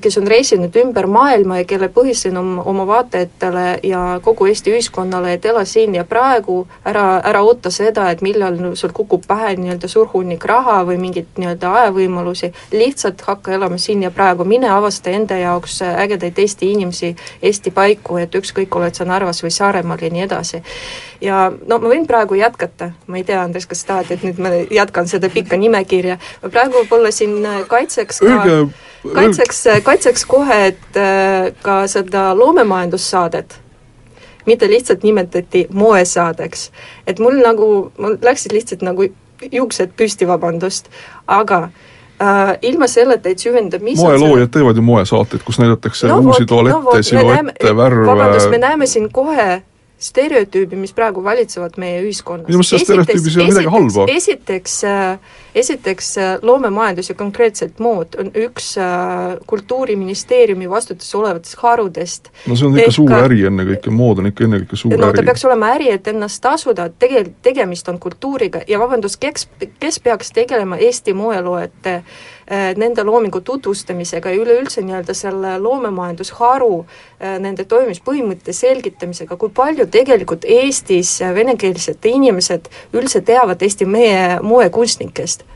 kes 0.00 0.18
on 0.18 0.26
reisinud 0.26 0.74
ümber 0.76 1.06
maailma 1.10 1.60
ja 1.60 1.66
kelle 1.68 1.88
põhisõnum 1.92 2.60
oma 2.64 2.86
vaatajatele 2.88 3.64
ja 3.86 4.02
kogu 4.24 4.48
Eesti 4.50 4.72
ühiskonnale, 4.74 5.34
et 5.36 5.46
ela 5.46 5.64
siin 5.68 5.94
ja 5.94 6.04
praegu, 6.08 6.62
ära, 6.84 7.20
ära 7.26 7.42
oota 7.46 7.70
seda, 7.74 8.08
et 8.10 8.22
millal 8.24 8.58
sul 8.78 8.94
kukub 8.96 9.26
pähe 9.28 9.54
nii-öelda 9.60 9.90
suur 9.90 10.08
hunnik 10.12 10.44
raha 10.48 10.80
või 10.88 10.98
mingit 11.02 11.38
nii-öelda 11.38 11.72
ajavõimalusi, 11.82 12.52
lihtsalt 12.74 13.22
hakka 13.26 13.54
elama 13.56 13.78
siin 13.78 14.02
ja 14.06 14.10
praegu, 14.14 14.44
mine 14.44 14.70
avasta 14.70 15.14
enda 15.14 15.38
jaoks 15.38 15.80
ägedaid 15.90 16.38
Eesti 16.38 16.72
inimesi, 16.74 17.14
Eesti 17.42 17.70
paiku, 17.74 18.18
et 18.22 18.34
ükskõik, 18.34 18.74
oled 18.76 18.96
sa 18.96 19.06
Narvas 19.08 19.44
või 19.44 19.54
Saaremaal 19.54 20.02
ja 20.02 20.10
nii 20.10 20.26
edasi. 20.26 20.62
ja 21.20 21.50
no 21.66 21.78
ma 21.78 21.88
võin 21.92 22.06
praegu 22.06 22.34
jätkata, 22.34 22.92
ma 23.06 23.20
ei 23.20 23.24
tea, 23.24 23.42
Andres, 23.42 23.66
kas 23.66 23.84
tahad, 23.84 24.10
et 24.10 24.22
nüüd 24.24 24.38
ma 24.40 24.54
jätkan 24.70 25.08
seda 25.08 25.28
pikka 25.28 25.56
nimekirja, 25.60 26.18
ma 26.42 26.48
praegu 26.48 26.80
võib-olla 26.80 27.12
siin 27.12 27.42
kaitseks 27.68 28.24
ka 28.24 28.30
Õige 28.30 28.89
kaitseks, 29.14 29.64
kaitseks 29.82 30.24
kohe, 30.28 30.60
et 30.72 30.96
äh, 30.96 31.50
ka 31.62 31.82
seda 31.86 32.30
loomemajandussaadet 32.38 33.60
mitte 34.46 34.68
lihtsalt 34.70 35.02
nimetati 35.02 35.66
moesaadeks. 35.72 36.70
et 37.06 37.18
mul 37.18 37.40
nagu, 37.44 37.92
mul 37.98 38.16
läksid 38.22 38.52
lihtsalt 38.52 38.82
nagu 38.82 39.06
juuksed 39.52 39.92
püsti, 39.96 40.26
vabandust, 40.28 40.90
aga 41.26 41.62
äh, 42.20 42.56
ilma 42.62 42.86
selleta, 42.86 43.28
et 43.28 43.38
süvendada, 43.38 43.84
mis 43.84 44.00
moeloojad 44.00 44.52
teevad 44.52 44.76
ju 44.76 44.84
moesaateid, 44.84 45.44
kus 45.44 45.60
näidatakse 45.62 46.08
no, 46.08 46.20
uusi 46.20 46.46
tualette 46.46 46.96
no,, 46.96 47.02
siluette, 47.02 47.76
värve 47.76 48.06
vabandust, 48.06 48.50
me 48.50 48.58
näeme 48.58 48.86
siin 48.90 49.10
kohe 49.12 49.62
stereotüübi, 50.00 50.78
mis 50.80 50.94
praegu 50.96 51.22
valitsevad 51.24 51.76
meie 51.80 52.00
ühiskonnas. 52.00 52.48
minu 52.48 52.62
meelest 52.62 52.72
selles 52.72 52.86
stereotüübis 52.88 53.36
ei 53.36 53.42
ole 53.42 53.50
midagi 53.50 53.72
halba. 53.74 54.06
esiteks, 54.14 54.76
esiteks 55.62 56.08
äh, 56.18 56.30
loomemajandus 56.42 57.12
ja 57.12 57.16
konkreetselt 57.18 57.78
mood 57.84 58.16
on 58.20 58.32
üks 58.46 58.72
äh, 58.80 59.36
Kultuuriministeeriumi 59.46 60.70
vastutuses 60.70 61.14
olevatest 61.14 61.60
harudest. 61.60 62.32
no 62.46 62.56
see 62.56 62.66
on 62.70 62.78
ikka 62.78 62.86
Ehk, 62.86 62.96
suur 62.96 63.14
äri 63.18 63.44
ennekõike, 63.50 63.92
mood 63.92 64.24
on 64.24 64.32
ikka 64.32 64.48
ennekõike 64.48 64.80
suur 64.80 64.96
no, 64.96 65.10
äri. 65.10 65.20
ta 65.20 65.28
peaks 65.28 65.44
olema 65.50 65.74
äri, 65.76 65.92
et 65.92 66.08
ennast 66.14 66.42
tasuda, 66.44 66.88
tegelikult 66.98 67.42
tegemist 67.44 67.88
on 67.92 68.00
kultuuriga 68.00 68.64
ja 68.68 68.80
vabandust, 68.80 69.20
kes, 69.20 69.48
kes 69.80 70.00
peaks 70.00 70.32
tegelema 70.36 70.80
Eesti 70.80 71.12
moeloojate 71.16 72.00
äh, 72.00 72.04
Äh, 72.04 72.39
nende 72.50 73.04
loomingu 73.06 73.40
tutvustamisega 73.46 74.30
ja 74.30 74.42
üleüldse 74.42 74.82
nii-öelda 74.82 75.14
selle 75.14 75.54
loomemajandusharu 75.62 76.72
äh, 76.80 77.36
nende 77.38 77.64
toimimispõhimõtte 77.70 78.54
selgitamisega, 78.56 79.36
kui 79.38 79.52
palju 79.54 79.86
tegelikult 79.90 80.44
Eestis 80.48 81.20
venekeelsed 81.34 82.10
inimesed 82.10 82.66
üldse 82.96 83.22
teavad 83.22 83.62
Eesti 83.62 83.86
meie 83.86 84.40
moekunstnikest? 84.42 85.46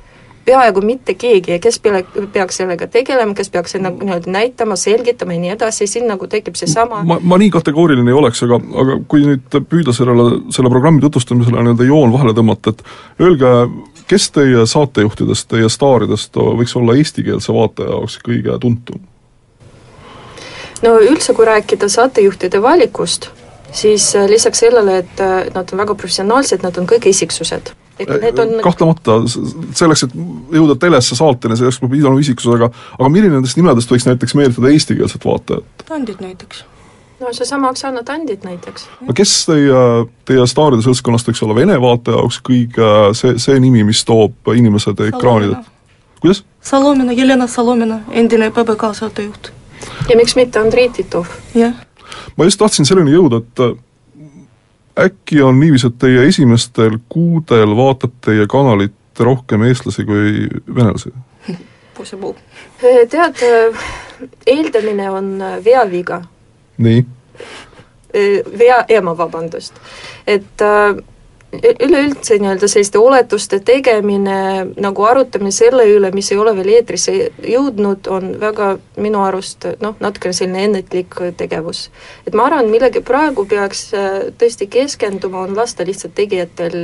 Peaaegu 0.44 0.82
mitte 0.84 1.14
keegi 1.16 1.54
ja 1.54 1.58
kes 1.58 1.78
pea, 1.80 2.02
peaks 2.32 2.58
sellega 2.60 2.86
tegelema, 2.92 3.32
kes 3.34 3.48
peaks 3.50 3.78
ennast 3.78 4.02
nii-öelda 4.04 4.30
näitama, 4.30 4.76
selgitama 4.76 5.32
ja 5.32 5.40
nii 5.40 5.52
edasi, 5.54 5.88
siin 5.88 6.04
nagu 6.10 6.28
tekib 6.28 6.58
seesama 6.60 7.00
ma, 7.08 7.16
ma 7.16 7.38
nii 7.40 7.48
kategooriline 7.54 8.12
ei 8.12 8.18
oleks, 8.18 8.44
aga, 8.44 8.58
aga 8.82 8.98
kui 9.08 9.24
nüüd 9.24 9.56
püüda 9.72 9.96
sellele, 9.96 10.42
selle 10.52 10.70
programmi 10.70 11.00
tutvustamisele 11.00 11.64
nii-öelda 11.64 11.88
joon 11.88 12.12
vahele 12.12 12.36
tõmmata, 12.36 12.74
et 12.74 13.24
öelge, 13.24 13.54
kes 14.08 14.30
teie 14.30 14.66
saatejuhtidest, 14.66 15.48
teie 15.48 15.68
staaridest 15.68 16.36
võiks 16.36 16.76
olla 16.76 16.96
eestikeelse 16.98 17.52
vaataja 17.52 17.96
jaoks 17.96 18.18
kõige 18.24 18.58
tuntum? 18.60 19.00
no 20.84 20.98
üldse, 21.00 21.34
kui 21.34 21.46
rääkida 21.48 21.88
saatejuhtide 21.88 22.60
valikust, 22.62 23.30
siis 23.72 24.10
äh, 24.16 24.28
lisaks 24.28 24.60
sellele, 24.64 24.98
et 25.04 25.22
äh, 25.22 25.46
nad 25.54 25.72
on 25.72 25.80
väga 25.80 25.94
professionaalsed, 25.94 26.62
nad 26.66 26.76
on 26.78 26.88
kõik 26.90 27.08
isiksused. 27.08 27.72
et 27.98 28.10
äh, 28.10 28.28
on 28.42 28.58
kahtlemata, 28.62 29.20
selleks, 29.78 30.04
et 30.04 30.14
jõuda 30.58 30.76
telesse 30.80 31.16
saateni, 31.16 31.56
selleks 31.56 31.80
peab 31.80 31.96
olema 32.02 32.20
isiksus, 32.20 32.52
aga 32.54 32.70
aga 32.98 33.08
milline 33.08 33.38
nendest 33.38 33.56
nimedest 33.60 33.90
võiks 33.90 34.06
näiteks 34.10 34.36
meelitada 34.38 34.72
eestikeelset 34.74 35.24
vaatajat? 35.24 35.88
Tandid 35.88 36.20
näiteks 36.20 36.64
no 37.24 37.32
seesama 37.32 37.68
Oksana 37.68 38.02
Tandit 38.02 38.44
näiteks. 38.44 38.88
no 39.00 39.12
kes 39.16 39.46
teie, 39.46 39.84
teie 40.24 40.46
staaride 40.46 40.84
seltskonnast 40.84 41.28
võiks 41.28 41.42
olla 41.46 41.56
Vene 41.56 41.76
vaataja 41.80 42.18
jaoks 42.20 42.40
kõige 42.44 42.90
see, 43.16 43.38
see 43.42 43.60
nimi, 43.60 43.84
mis 43.84 44.04
toob 44.04 44.52
inimesed 44.54 45.00
ekraanidelt? 45.08 45.70
kuidas? 46.20 46.44
Salomina, 46.60 47.12
Jelena 47.12 47.46
Salomina, 47.46 48.00
endine 48.10 48.50
PBK 48.50 48.92
saatejuht. 49.00 49.52
ja 50.08 50.16
miks 50.16 50.36
mitte 50.36 50.60
Andrei 50.60 50.88
Titov? 50.88 51.32
jah. 51.54 51.74
ma 52.36 52.48
just 52.48 52.60
tahtsin 52.60 52.88
selleni 52.88 53.16
jõuda, 53.16 53.40
et 53.44 53.64
äh, 53.64 53.76
äkki 55.08 55.42
on 55.42 55.60
niiviisi, 55.60 55.86
et 55.86 55.98
teie 55.98 56.28
esimestel 56.28 56.98
kuudel 57.08 57.76
vaatab 57.76 58.20
teie 58.24 58.46
kanalit 58.46 58.92
rohkem 59.18 59.62
eestlasi 59.62 60.04
kui 60.04 60.48
venelasi? 60.74 61.14
pussapuu. 61.96 62.36
tead, 63.10 63.42
eeldamine 64.46 65.10
on 65.10 65.34
veaviga 65.64 66.22
nii? 66.76 67.04
vea, 68.58 68.84
ema, 68.88 69.14
vabandust. 69.18 69.74
et 70.26 70.60
äh, 70.62 70.96
üleüldse 71.62 72.38
nii-öelda 72.40 72.68
selliste 72.70 72.98
oletuste 72.98 73.60
tegemine, 73.64 74.66
nagu 74.80 75.06
arutamine 75.08 75.52
selle 75.54 75.86
üle, 75.90 76.10
mis 76.14 76.30
ei 76.32 76.38
ole 76.40 76.54
veel 76.56 76.72
eetrisse 76.78 77.14
jõudnud, 77.42 78.08
on 78.12 78.34
väga 78.40 78.74
minu 79.02 79.22
arust 79.24 79.66
noh, 79.82 79.96
natukene 80.02 80.36
selline 80.36 80.64
ennetlik 80.68 81.16
tegevus. 81.38 81.88
et 82.26 82.34
ma 82.34 82.48
arvan, 82.48 82.70
millegi 82.72 83.02
praegu 83.04 83.46
peaks 83.50 83.86
äh, 83.94 84.18
tõesti 84.40 84.68
keskenduma, 84.70 85.44
on 85.44 85.56
lasta 85.56 85.86
lihtsalt 85.86 86.14
tegijatel 86.14 86.76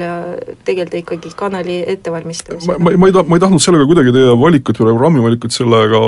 tegeleda 0.65 1.01
ikkagi 1.01 1.35
kanali 1.37 1.81
ettevalmistamisega. 1.87 2.79
ma, 2.79 2.91
ma, 2.91 2.97
ma 3.05 3.11
ei 3.11 3.17
ta-, 3.17 3.27
ma 3.27 3.39
ei 3.39 3.45
tahtnud 3.45 3.65
sellega 3.65 3.89
kuidagi 3.91 4.15
teie 4.17 4.39
valikut 4.41 4.81
või 4.81 4.93
programmi 4.93 5.27
valikut 5.27 5.55
sellega 5.55 6.01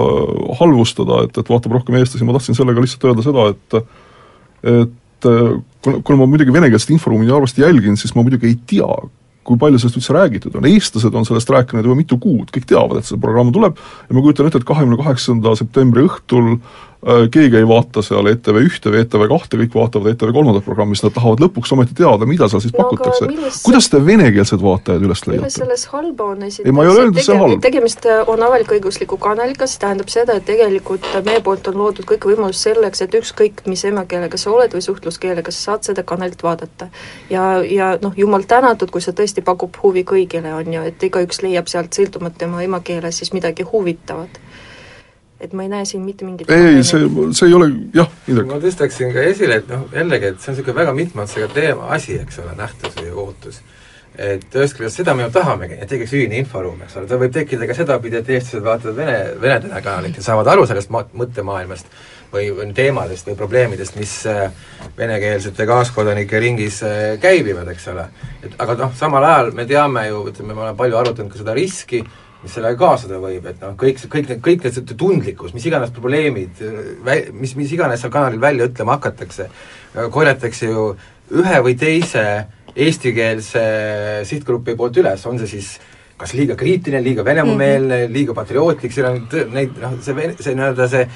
halvustada, 0.60 1.26
et, 1.26 1.38
et 1.38 1.52
vaatab 1.52 1.78
rohkem 1.78 1.98
eestlasi, 2.00 2.26
ma 2.28 2.36
tahtsin 2.38 2.58
sellega 2.58 2.84
lihtsalt 2.84 3.10
öelda 3.10 3.26
seda, 3.26 3.52
et 3.52 3.80
et 4.62 4.90
kuna, 5.22 5.98
kuna 6.04 6.20
ma 6.20 6.28
muidugi 6.30 6.54
venekeelset 6.54 6.94
inforuumi 6.94 7.26
nii 7.26 7.36
halvasti 7.36 7.64
jälgin, 7.64 7.98
siis 8.00 8.14
ma 8.16 8.24
muidugi 8.26 8.50
ei 8.50 8.56
tea, 8.68 8.88
kui 9.42 9.58
palju 9.58 9.80
sellest 9.80 9.98
üldse 9.98 10.14
räägitud 10.14 10.54
on, 10.58 10.68
eestlased 10.70 11.18
on 11.18 11.26
sellest 11.26 11.50
rääkinud 11.50 11.86
juba 11.86 11.98
mitu 11.98 12.18
kuud, 12.22 12.52
kõik 12.54 12.68
teavad, 12.70 13.00
et 13.00 13.08
see 13.08 13.20
programm 13.20 13.50
tuleb. 13.54 13.80
Ja 14.08 14.16
ma 14.16 14.22
kujutan 14.22 14.48
ette, 14.48 14.62
et 14.62 14.68
kahekümne 14.68 15.00
kaheksanda 15.00 15.56
septembri 15.58 16.06
õhtul 16.06 16.56
Äh, 16.56 16.91
keegi 17.30 17.56
ei 17.56 17.66
vaata 17.66 18.02
seal 18.04 18.28
ETV 18.30 18.60
ühte 18.62 18.90
või 18.92 19.00
ETV 19.02 19.24
kahte, 19.30 19.58
kõik 19.58 19.72
vaatavad 19.74 20.12
ETV 20.12 20.30
kolmandat 20.36 20.62
programmi, 20.62 20.94
sest 20.94 21.08
nad 21.08 21.16
tahavad 21.16 21.40
lõpuks 21.42 21.72
ometi 21.74 21.96
teada, 21.98 22.28
mida 22.30 22.46
seal 22.50 22.62
siis 22.62 22.74
no, 22.76 22.84
pakutakse. 22.84 23.26
kuidas 23.64 23.88
te 23.90 23.98
venekeelsed 24.06 24.62
vaatajad 24.62 25.02
üles 25.08 25.24
leiate? 25.26 25.40
milles 25.42 25.58
selles 25.58 25.86
halba 25.90 26.28
on 26.30 26.44
esiteks? 26.46 26.68
ei, 26.68 26.76
ma 26.76 26.84
ei 26.86 26.92
ole 26.92 27.02
öelnud, 27.02 27.18
et 27.18 27.26
see 27.26 27.34
on 27.34 27.42
halb. 27.42 27.64
tegemist 27.64 28.06
äh, 28.06 28.22
on 28.30 28.46
avalik-õigusliku 28.46 29.18
kanaliga, 29.22 29.66
see 29.66 29.82
tähendab 29.82 30.14
seda, 30.14 30.38
et 30.38 30.46
tegelikult 30.46 31.10
meie 31.26 31.42
poolt 31.42 31.72
on 31.72 31.80
loodud 31.82 32.06
kõik 32.06 32.28
võimalus 32.30 32.62
selleks, 32.68 33.02
et 33.02 33.18
ükskõik, 33.18 33.64
mis 33.66 33.82
emakeelega 33.90 34.38
sa 34.38 34.54
oled 34.54 34.78
või 34.78 34.86
suhtluskeelega, 34.86 35.50
sa 35.50 35.72
saad 35.72 35.90
seda 35.90 36.06
kanalit 36.06 36.46
vaadata. 36.46 36.86
ja, 37.34 37.48
ja 37.66 37.96
noh, 38.02 38.14
jumal 38.16 38.46
tänatud, 38.46 38.94
kui 38.94 39.02
see 39.02 39.16
tõesti 39.18 39.42
pakub 39.42 39.74
huvi 39.82 40.06
kõigile, 40.06 40.54
on 40.54 40.70
ju, 40.78 40.86
et 40.86 41.02
igaüks 41.10 41.42
leiab 41.42 41.66
sealt 41.66 41.98
sõltumata 41.98 42.44
tema 42.46 42.62
emakeelest 42.62 43.24
siis 43.24 43.34
midagi 43.34 43.66
huvitavat 43.66 44.38
et 45.42 45.52
ma 45.56 45.66
ei 45.66 45.70
näe 45.72 45.84
siin 45.88 46.04
mitte 46.06 46.26
mingit 46.26 46.50
ei, 46.50 46.82
see, 46.86 47.06
see 47.34 47.50
ei 47.50 47.54
ole, 47.56 47.68
jah, 47.96 48.08
Indrek. 48.30 48.48
ma 48.50 48.58
tõstaksin 48.62 49.12
ka 49.14 49.26
esile, 49.32 49.60
et 49.62 49.70
noh, 49.70 49.84
jällegi, 49.94 50.32
et 50.32 50.40
see 50.42 50.52
on 50.52 50.58
niisugune 50.58 50.78
väga 50.78 50.96
mitmeotsega 50.96 51.48
teema, 51.52 51.88
asi, 51.96 52.16
eks 52.22 52.42
ole, 52.44 52.54
nähtus 52.58 52.94
või 53.00 53.14
ootus. 53.24 53.62
et 54.12 54.54
ühest 54.54 54.76
küljest 54.76 55.00
seda 55.00 55.14
me 55.16 55.24
ju 55.24 55.32
tahamegi, 55.32 55.78
et 55.80 55.88
tekiks 55.88 56.12
ühine 56.18 56.36
inforuum, 56.42 56.82
eks 56.84 56.98
ole, 57.00 57.08
ta 57.08 57.18
võib 57.20 57.32
tekkida 57.34 57.68
ka 57.68 57.76
sedapidi, 57.76 58.20
et 58.20 58.32
eestlased 58.36 58.64
vaatavad 58.66 58.98
vene, 58.98 59.20
vene 59.40 59.60
telekanalit 59.66 60.18
ja 60.20 60.26
saavad 60.26 60.50
aru 60.52 60.66
sellest 60.68 60.92
ma-, 60.92 61.06
mõttemaailmast 61.16 61.88
või, 62.32 62.50
või 62.56 62.68
teemadest 62.76 63.30
või 63.30 63.38
probleemidest, 63.40 63.96
mis 63.96 64.12
äh, 64.28 64.52
venekeelsete 64.98 65.66
kaaskodanike 65.68 66.40
ringis 66.44 66.82
äh, 66.86 66.98
käivivad, 67.24 67.72
eks 67.72 67.88
ole. 67.92 68.04
et 68.44 68.60
aga 68.60 68.76
noh, 68.84 68.92
samal 69.00 69.24
ajal 69.30 69.54
me 69.56 69.66
teame 69.66 70.06
ju, 70.10 70.26
ütleme, 70.28 70.52
me 70.52 70.66
oleme 70.66 70.78
palju 70.78 71.00
arutanud 71.00 71.32
ka 71.32 71.40
seda 71.40 71.56
riski, 71.56 72.04
mis 72.42 72.56
sellega 72.56 72.78
kaasada 72.78 73.20
võib, 73.22 73.46
et 73.46 73.60
noh, 73.62 73.76
kõik, 73.78 74.00
kõik 74.10 74.30
need, 74.30 74.40
kõik 74.42 74.66
need 74.66 74.94
tundlikkus, 74.98 75.54
mis 75.54 75.66
iganes 75.68 75.92
probleemid, 75.94 76.62
mis, 77.38 77.54
mis 77.58 77.74
iganes 77.76 78.02
seal 78.02 78.12
kanalil 78.14 78.42
välja 78.42 78.66
ütlema 78.66 78.98
hakatakse, 78.98 79.46
korjatakse 80.14 80.70
ju 80.70 80.88
ühe 81.38 81.62
või 81.64 81.76
teise 81.78 82.24
eestikeelse 82.72 83.64
sihtgrupi 84.28 84.74
poolt 84.76 84.98
üles, 85.02 85.26
on 85.28 85.38
see 85.40 85.50
siis 85.54 85.74
kas 86.22 86.34
liiga 86.38 86.56
kriitiline, 86.58 87.02
liiga 87.02 87.24
Venemaa-meelne 87.26 87.96
mm, 87.96 88.06
-hmm. 88.06 88.14
liiga 88.14 88.34
patriootlik, 88.36 88.94
seal 88.94 89.08
on 89.10 89.20
neid 89.54 89.74
noh, 89.82 89.96
see, 90.04 90.28
see 90.38 90.54
nii-öelda 90.58 90.88
see 90.92 91.06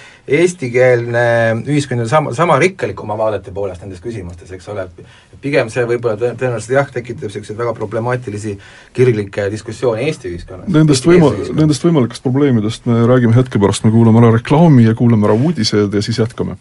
eestikeelne 0.41 1.27
ühiskond 1.63 2.03
on 2.05 2.11
sama, 2.11 2.35
sama 2.35 2.59
rikkalik 2.63 3.01
oma 3.05 3.19
vaadete 3.19 3.55
poolest 3.55 3.85
nendes 3.85 4.03
küsimustes, 4.03 4.51
eks 4.57 4.69
ole, 4.73 4.87
et 4.89 5.43
pigem 5.43 5.71
see 5.73 5.87
võib-olla 5.87 6.19
tõenäoliselt 6.19 6.75
jah, 6.75 6.91
tekitab 6.99 7.29
niisuguseid 7.29 7.59
väga 7.59 7.75
problemaatilisi 7.77 8.57
kirglikke 8.97 9.51
diskussioone 9.53 10.09
Eesti 10.09 10.33
ühiskonnas. 10.33 10.71
Nendest 10.73 11.07
võima-, 11.07 11.33
nendest 11.55 11.87
võimalikest 11.87 12.25
probleemidest 12.27 12.91
me 12.91 13.05
räägime 13.07 13.37
hetke 13.37 13.63
pärast, 13.63 13.87
me 13.87 13.95
kuulame 13.95 14.25
ära 14.25 14.35
reklaami 14.39 14.89
ja 14.89 14.97
kuulame 14.99 15.31
ära 15.31 15.39
uudised 15.39 15.95
ja 15.95 16.03
siis 16.03 16.19
jätkame. 16.25 16.59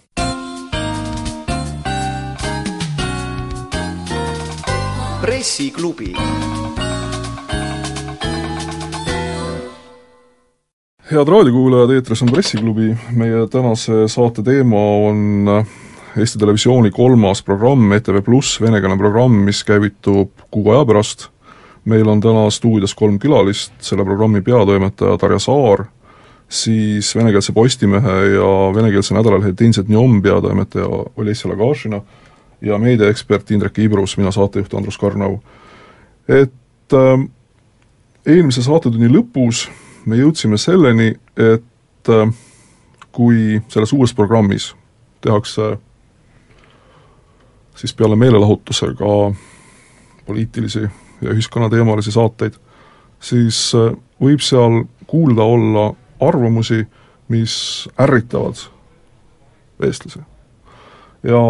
pressiklubi 5.26 6.14
head 11.16 11.30
raadiokuulajad, 11.32 11.92
eetris 11.96 12.22
on 12.26 12.30
Pressiklubi, 12.32 12.90
meie 13.16 13.46
tänase 13.52 14.08
saate 14.12 14.44
teema 14.44 14.80
on 15.08 15.48
Eesti 16.18 16.40
Televisiooni 16.42 16.92
kolmas 16.92 17.40
programm, 17.44 17.94
ETV 17.96 18.20
Pluss, 18.24 18.58
venekeelne 18.62 18.98
programm, 19.00 19.38
mis 19.48 19.62
käivitub 19.64 20.44
kuu 20.52 20.72
aja 20.74 20.86
pärast. 20.86 21.30
meil 21.86 22.08
on 22.10 22.22
täna 22.22 22.50
stuudios 22.50 22.96
kolm 22.96 23.20
külalist, 23.20 23.74
selle 23.80 24.04
programmi 24.04 24.42
peatoimetaja 24.42 25.18
Tarja 25.18 25.40
Saar, 25.40 25.86
siis 26.50 27.16
venekeelse 27.16 27.54
Postimehe 27.54 28.16
ja 28.34 28.50
venekeelse 28.76 29.14
nädalalehe 29.14 29.54
Teinset 29.54 29.88
Njom 29.88 30.22
peatoimetaja 30.22 30.88
Olesja 31.18 31.52
Lagašina 31.52 32.02
ja 32.62 32.78
meediaekspert 32.78 33.52
Indrek 33.52 33.80
Ibrus, 33.80 34.18
mina 34.18 34.32
saatejuht 34.32 34.74
Andrus 34.74 34.98
Karnau. 34.98 35.40
et 36.28 36.94
äh, 36.94 37.28
eelmise 38.26 38.64
saatetunni 38.64 39.08
lõpus 39.08 39.70
me 40.06 40.18
jõudsime 40.20 40.58
selleni, 40.58 41.14
et 41.38 42.10
äh, 42.10 42.34
kui 43.12 43.62
selles 43.68 43.94
uues 43.94 44.14
programmis 44.14 44.74
tehakse 45.22 45.76
siis 47.76 47.94
peale 47.94 48.16
meelelahutuse 48.16 48.94
ka 48.98 49.12
poliitilisi 50.26 50.86
ja 51.22 51.34
ühiskonnateemalisi 51.34 52.12
saateid, 52.12 52.58
siis 53.20 53.72
äh, 53.76 53.94
võib 54.22 54.44
seal 54.44 54.84
kuulda 55.08 55.44
olla 55.44 55.90
arvamusi, 56.20 56.86
mis 57.28 57.56
ärritavad 58.00 58.68
eestlasi. 59.84 60.20
ja 61.24 61.42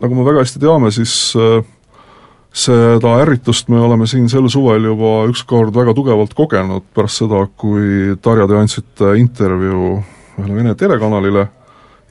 nagu 0.00 0.14
me 0.14 0.24
väga 0.24 0.42
hästi 0.44 0.60
teame, 0.60 0.90
siis 0.90 1.34
äh, 1.36 1.64
seda 2.52 3.14
ärritust 3.22 3.70
me 3.72 3.80
oleme 3.80 4.06
siin 4.08 4.28
sel 4.28 4.48
suvel 4.52 4.84
juba 4.90 5.12
ükskord 5.30 5.74
väga 5.74 5.94
tugevalt 5.96 6.34
kogenud, 6.36 6.84
pärast 6.94 7.22
seda, 7.22 7.46
kui 7.56 8.12
Tarja, 8.22 8.46
te 8.48 8.58
andsite 8.60 9.14
intervjuu 9.20 9.94
ühele 10.36 10.58
Vene 10.58 10.74
telekanalile 10.76 11.46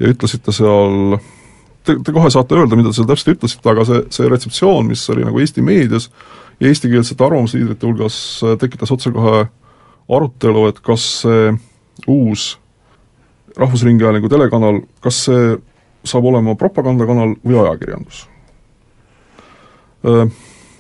ja 0.01 0.09
ütlesite 0.09 0.53
seal, 0.55 1.17
te, 1.85 1.97
te 2.01 2.13
kohe 2.13 2.31
saate 2.33 2.57
öelda, 2.57 2.77
mida 2.77 2.89
te 2.89 2.97
seal 2.97 3.09
täpselt 3.09 3.35
ütlesite, 3.35 3.69
aga 3.69 3.85
see, 3.85 4.01
see 4.13 4.31
retseptsioon, 4.33 4.89
mis 4.89 5.05
oli 5.13 5.27
nagu 5.27 5.41
Eesti 5.41 5.65
meedias 5.65 6.09
ja 6.61 6.71
eestikeelsete 6.71 7.25
arvamusliidrite 7.25 7.89
hulgas, 7.89 8.17
tekitas 8.61 8.93
otsekohe 8.97 9.45
arutelu, 10.11 10.65
et 10.71 10.81
kas 10.81 11.05
see 11.21 11.53
uus 12.09 12.55
Rahvusringhäälingu 13.51 14.29
telekanal, 14.31 14.79
kas 15.03 15.25
see 15.27 15.55
saab 16.07 16.25
olema 16.31 16.55
propagandakanal 16.57 17.35
või 17.45 17.57
ajakirjandus 17.61 18.30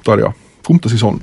Tarja, 0.03 0.31
kumb 0.65 0.81
ta 0.81 0.89
siis 0.89 1.03
on? 1.03 1.19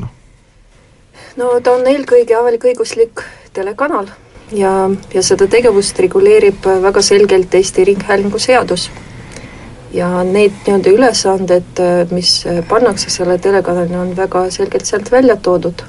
no 1.37 1.51
ta 1.63 1.75
on 1.75 1.87
eelkõige 1.87 2.37
avalik-õiguslik 2.39 3.23
telekanal 3.55 4.07
ja, 4.55 4.73
ja 5.15 5.23
seda 5.25 5.49
tegevust 5.51 5.99
reguleerib 6.03 6.67
väga 6.83 7.03
selgelt 7.03 7.55
Eesti 7.55 7.85
Ringhäälingu 7.85 8.39
seadus. 8.39 8.91
ja 9.93 10.09
need 10.25 10.53
nii-öelda 10.67 10.91
ülesanded, 10.93 11.83
mis 12.13 12.45
pannakse 12.69 13.11
selle 13.11 13.39
telekanalina, 13.39 14.03
on 14.03 14.17
väga 14.17 14.51
selgelt 14.51 14.87
sealt 14.87 15.11
välja 15.13 15.37
toodud. 15.37 15.83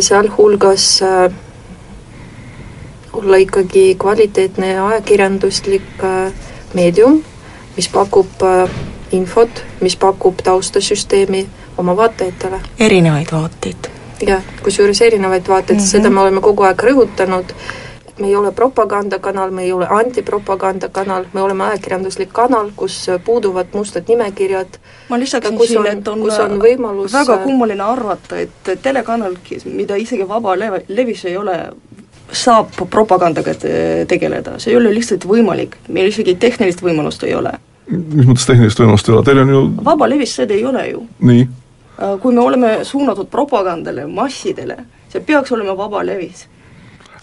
sealhulgas 0.00 1.00
olla 3.12 3.36
ikkagi 3.36 3.96
kvaliteetne 3.98 4.78
ajakirjanduslik 4.80 6.04
meedium, 6.74 7.22
mis 7.76 7.88
pakub 7.88 8.44
infot, 9.12 9.62
mis 9.80 9.96
pakub 9.96 10.42
taustasüsteemi 10.44 11.46
oma 11.78 11.96
vaatajatele. 11.96 12.60
erinevaid 12.80 13.32
vaateid. 13.32 13.90
jah, 14.26 14.42
kusjuures 14.62 15.02
erinevaid 15.02 15.48
vaateid 15.48 15.78
mm, 15.78 15.84
-hmm. 15.84 15.90
seda 15.90 16.10
me 16.10 16.20
oleme 16.20 16.40
kogu 16.40 16.62
aeg 16.62 16.82
rõhutanud, 16.82 17.52
me 18.18 18.26
ei 18.26 18.36
ole 18.36 18.52
propagandakanal, 18.52 19.50
me 19.50 19.62
ei 19.62 19.72
ole 19.72 19.86
antipropagandakanal, 19.90 21.24
me 21.32 21.42
oleme 21.42 21.64
ajakirjanduslik 21.64 22.32
kanal, 22.32 22.70
kus 22.76 23.06
puuduvad 23.24 23.66
mustad 23.72 24.02
nimekirjad, 24.08 24.78
ma 25.08 25.18
lisaksin 25.18 25.58
siin, 25.66 25.86
et 25.86 26.08
on, 26.08 26.22
on 26.22 26.58
võimalus 26.62 27.12
väga 27.12 27.38
kummaline 27.38 27.82
arvata, 27.82 28.38
et 28.38 28.82
telekanal, 28.82 29.36
mida 29.64 29.96
isegi 29.96 30.28
vaba 30.28 30.56
lev-, 30.56 30.82
levis 30.88 31.24
ei 31.24 31.36
ole, 31.36 31.70
saab 32.32 32.74
propagandaga 32.90 33.54
tegeleda, 34.08 34.58
see 34.58 34.72
ei 34.72 34.76
ole 34.76 34.94
lihtsalt 34.94 35.24
võimalik, 35.24 35.78
meil 35.88 36.10
isegi 36.10 36.34
tehnilist 36.34 36.82
võimalust 36.82 37.24
ei 37.24 37.34
ole 37.34 37.54
mis 37.88 38.28
mõttes 38.28 38.46
tehnilist 38.48 38.80
võimalust 38.82 39.08
ei 39.08 39.16
ole, 39.16 39.24
teil 39.26 39.42
on 39.44 39.54
ju 39.54 39.62
vabalevis 39.86 40.36
seda 40.40 40.56
ei 40.56 40.66
ole 40.68 40.84
ju. 40.90 41.06
nii? 41.30 41.48
Äh, 41.98 42.14
kui 42.22 42.34
me 42.34 42.44
oleme 42.44 42.76
suunatud 42.86 43.26
propagandale, 43.32 44.06
massidele, 44.06 44.76
see 45.10 45.24
peaks 45.24 45.52
olema 45.56 45.74
vabalevis. 45.78 46.44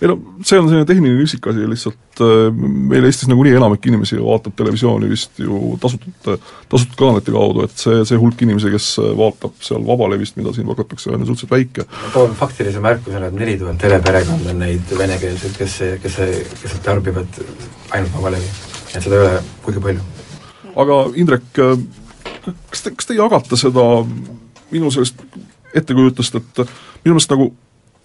ei 0.01 0.09
no 0.11 0.17
see 0.43 0.57
on 0.59 0.65
selline 0.67 0.83
tehniline 0.83 1.23
üksikasi 1.23 1.69
lihtsalt 1.71 2.19
äh, 2.25 2.49
meil 2.91 3.05
Eestis 3.07 3.29
nagunii 3.31 3.53
enamik 3.55 3.85
inimesi 3.87 4.17
vaatab 4.19 4.57
televisiooni 4.59 5.07
vist 5.07 5.39
ju 5.39 5.77
tasutud, 5.79 6.33
tasutud 6.67 6.97
kanalite 6.99 7.31
kaudu, 7.31 7.63
et 7.63 7.77
see, 7.79 8.01
see 8.09 8.19
hulk 8.19 8.43
inimesi, 8.43 8.73
kes 8.73 8.89
vaatab 9.21 9.55
seal 9.63 9.85
vabalevist, 9.87 10.35
mida 10.41 10.51
siin 10.57 10.67
pakatakse, 10.67 11.13
on 11.13 11.23
ju 11.23 11.29
suhteliselt 11.29 11.55
väike. 11.55 11.87
ma 12.01 12.11
toon 12.17 12.35
faktilise 12.41 12.83
märkusena, 12.83 13.31
et 13.31 13.39
neli 13.39 13.55
tuhat 13.61 13.79
teleperekonda 13.85 14.51
on 14.51 14.61
neid 14.65 14.97
venekeelseid, 14.97 15.55
kes, 15.61 15.79
kes, 16.03 16.19
kes 16.65 16.77
tarbivad 16.83 17.41
ainult 17.95 18.19
vabalevi. 18.19 18.53
et 18.91 18.99
seda 18.99 19.21
ei 19.21 19.27
ole 19.29 19.41
kuigi 19.63 19.87
palju. 19.87 20.03
Aga 20.75 21.01
Indrek, 21.15 21.45
kas 21.55 22.85
te, 22.85 22.93
kas 22.95 23.09
te 23.09 23.17
jagate 23.17 23.59
seda 23.59 23.85
minu 24.71 24.91
sellist 24.93 25.21
ettekujutust, 25.75 26.39
et 26.39 26.65
minu 27.03 27.15
meelest 27.15 27.31
nagu 27.33 27.51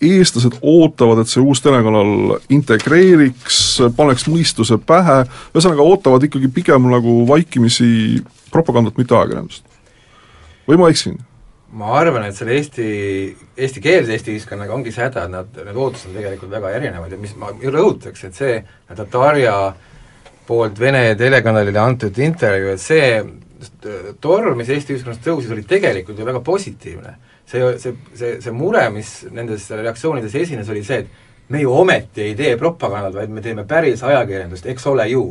eestlased 0.01 0.57
ootavad, 0.65 1.21
et 1.21 1.29
see 1.29 1.43
uus 1.45 1.61
telekanal 1.61 2.39
integreeriks, 2.53 3.59
paneks 3.97 4.25
mõistuse 4.33 4.79
pähe, 4.81 5.23
ühesõnaga 5.53 5.85
ootavad 5.85 6.25
ikkagi 6.25 6.49
pigem 6.55 6.89
nagu 6.93 7.21
vaikimisi 7.29 8.23
propagandat, 8.53 8.97
mitte 8.99 9.17
ajakirjandust. 9.17 9.67
või 10.69 10.81
ma 10.81 10.89
eksin? 10.91 11.19
ma 11.71 11.93
arvan, 12.01 12.25
et 12.27 12.35
selle 12.35 12.57
Eesti, 12.59 12.87
eestikeelse 13.55 14.17
Eesti 14.17 14.33
ühiskonnaga 14.35 14.75
ongi 14.75 14.91
see 14.95 15.05
häda, 15.05 15.27
et 15.29 15.35
nad, 15.37 15.61
need 15.69 15.77
ootused 15.77 16.11
on 16.11 16.17
tegelikult 16.19 16.51
väga 16.51 16.73
erinevad 16.81 17.13
ja 17.13 17.19
mis 17.21 17.37
ma 17.39 17.53
rõhutaks, 17.53 18.25
et 18.27 18.35
see 18.35 18.57
Tatarja 18.89 19.55
poolt 20.51 20.79
Vene 20.83 21.15
telekanalile 21.15 21.79
antud 21.79 22.19
intervjuu, 22.19 22.75
et 22.75 22.83
see 22.83 23.11
torm, 24.21 24.57
mis 24.59 24.71
Eesti 24.75 24.97
ühiskonnas 24.97 25.23
tõusis, 25.23 25.53
oli 25.55 25.63
tegelikult 25.69 26.19
ju 26.19 26.27
väga 26.27 26.41
positiivne 26.43 27.15
see, 27.51 27.79
see, 27.79 27.97
see, 28.15 28.41
see 28.41 28.55
mure, 28.55 28.87
mis 28.95 29.11
nendes 29.35 29.67
reaktsioonides 29.75 30.35
esines, 30.43 30.71
oli 30.71 30.83
see, 30.87 31.05
et 31.05 31.51
me 31.51 31.63
ju 31.65 31.73
ometi 31.75 32.29
ei 32.29 32.35
tee 32.39 32.57
propagandat, 32.59 33.17
vaid 33.17 33.33
me 33.35 33.43
teeme 33.43 33.67
päris 33.69 34.05
ajakirjandust, 34.07 34.69
eks 34.71 34.91
ole 34.91 35.09
ju. 35.11 35.25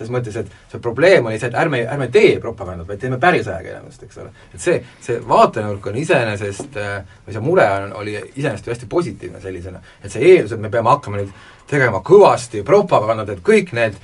selles 0.00 0.14
mõttes, 0.14 0.36
et 0.40 0.52
see 0.72 0.80
probleem 0.80 1.26
oli 1.28 1.36
see, 1.36 1.50
et 1.50 1.56
ärme, 1.60 1.82
ärme 1.92 2.06
tee 2.08 2.38
propagandat, 2.40 2.86
vaid 2.88 3.02
teeme 3.02 3.18
päris 3.20 3.48
ajakirjandust, 3.52 4.06
eks 4.06 4.20
ole. 4.22 4.30
et 4.54 4.62
see, 4.62 4.78
see 5.04 5.18
vaatenurk 5.28 5.90
on 5.90 5.98
iseenesest, 6.00 6.78
või 7.26 7.34
see 7.34 7.42
mure 7.44 7.66
on, 7.74 7.92
oli 8.00 8.16
iseenesest 8.16 8.66
ju 8.66 8.72
hästi 8.72 8.88
positiivne 8.88 9.42
sellisena. 9.44 9.82
et 10.02 10.10
see 10.10 10.24
eeldus, 10.24 10.56
et 10.56 10.62
me 10.62 10.72
peame 10.72 10.88
hakkama 10.90 11.20
nüüd 11.20 11.34
tegema 11.68 12.00
kõvasti 12.00 12.64
propagandat, 12.66 13.36
et 13.36 13.44
kõik 13.44 13.74
need 13.76 14.00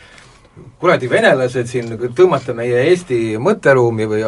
kuradi 0.81 1.09
venelased 1.11 1.69
siin 1.71 1.93
tõmmata 2.17 2.55
meie 2.57 2.83
Eesti 2.91 3.19
mõtteruumi 3.43 4.07
või 4.09 4.23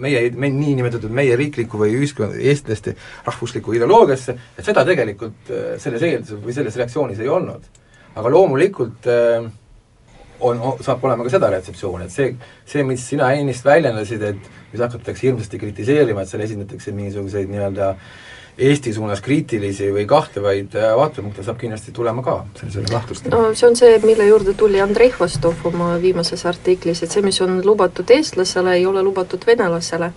meie, 0.00 0.26
meie 0.30 0.52
niinimetatud 0.52 1.12
meie 1.14 1.36
riiklikku 1.40 1.80
või 1.80 1.94
ühiskonna, 1.98 2.36
eestlaste 2.40 2.96
rahvuslikku 3.26 3.76
ideoloogiasse, 3.76 4.36
et 4.58 4.64
seda 4.64 4.84
tegelikult 4.88 5.52
äh, 5.52 5.74
selles 5.82 6.04
eelduses 6.04 6.40
või 6.44 6.56
selles 6.56 6.76
reaktsioonis 6.80 7.20
ei 7.20 7.32
olnud. 7.32 7.68
aga 8.14 8.30
loomulikult 8.30 9.08
äh, 9.10 9.48
on, 10.40 10.60
saab 10.84 11.04
olema 11.04 11.24
ka 11.24 11.32
seda 11.34 11.50
retseptsiooni, 11.50 12.04
et 12.04 12.14
see, 12.14 12.28
see, 12.68 12.84
mis 12.86 13.08
sina 13.08 13.32
ennist 13.34 13.64
väljendasid, 13.64 14.22
et 14.22 14.52
mis 14.72 14.82
hakatakse 14.82 15.26
hirmsasti 15.26 15.58
kritiseerima, 15.58 16.22
et 16.22 16.32
seal 16.32 16.44
esindatakse 16.44 16.92
mingisuguseid 16.92 17.50
nii-öelda 17.50 17.90
äh, 17.94 18.14
Eesti 18.58 18.92
suunas 18.94 19.18
kriitilisi 19.18 19.88
või 19.90 20.04
kahtlevaid 20.06 20.76
äh, 20.78 20.92
vaatepunkte 20.94 21.42
saab 21.42 21.56
kindlasti 21.58 21.90
tulema 21.94 22.22
ka, 22.22 22.36
selles 22.54 22.76
ei 22.76 22.84
ole 22.84 22.92
kahtlust. 22.92 23.26
no 23.32 23.48
see 23.50 23.66
on 23.66 23.74
see, 23.74 23.96
mille 24.06 24.28
juurde 24.28 24.54
tuli 24.54 24.78
Andrei 24.80 25.10
Vostov 25.18 25.66
oma 25.66 25.96
viimases 26.02 26.46
artiklis, 26.46 27.02
et 27.02 27.10
see, 27.10 27.24
mis 27.26 27.40
on 27.42 27.58
lubatud 27.66 28.14
eestlasele, 28.14 28.76
ei 28.78 28.86
ole 28.86 29.02
lubatud 29.02 29.42
venelasele. 29.46 30.12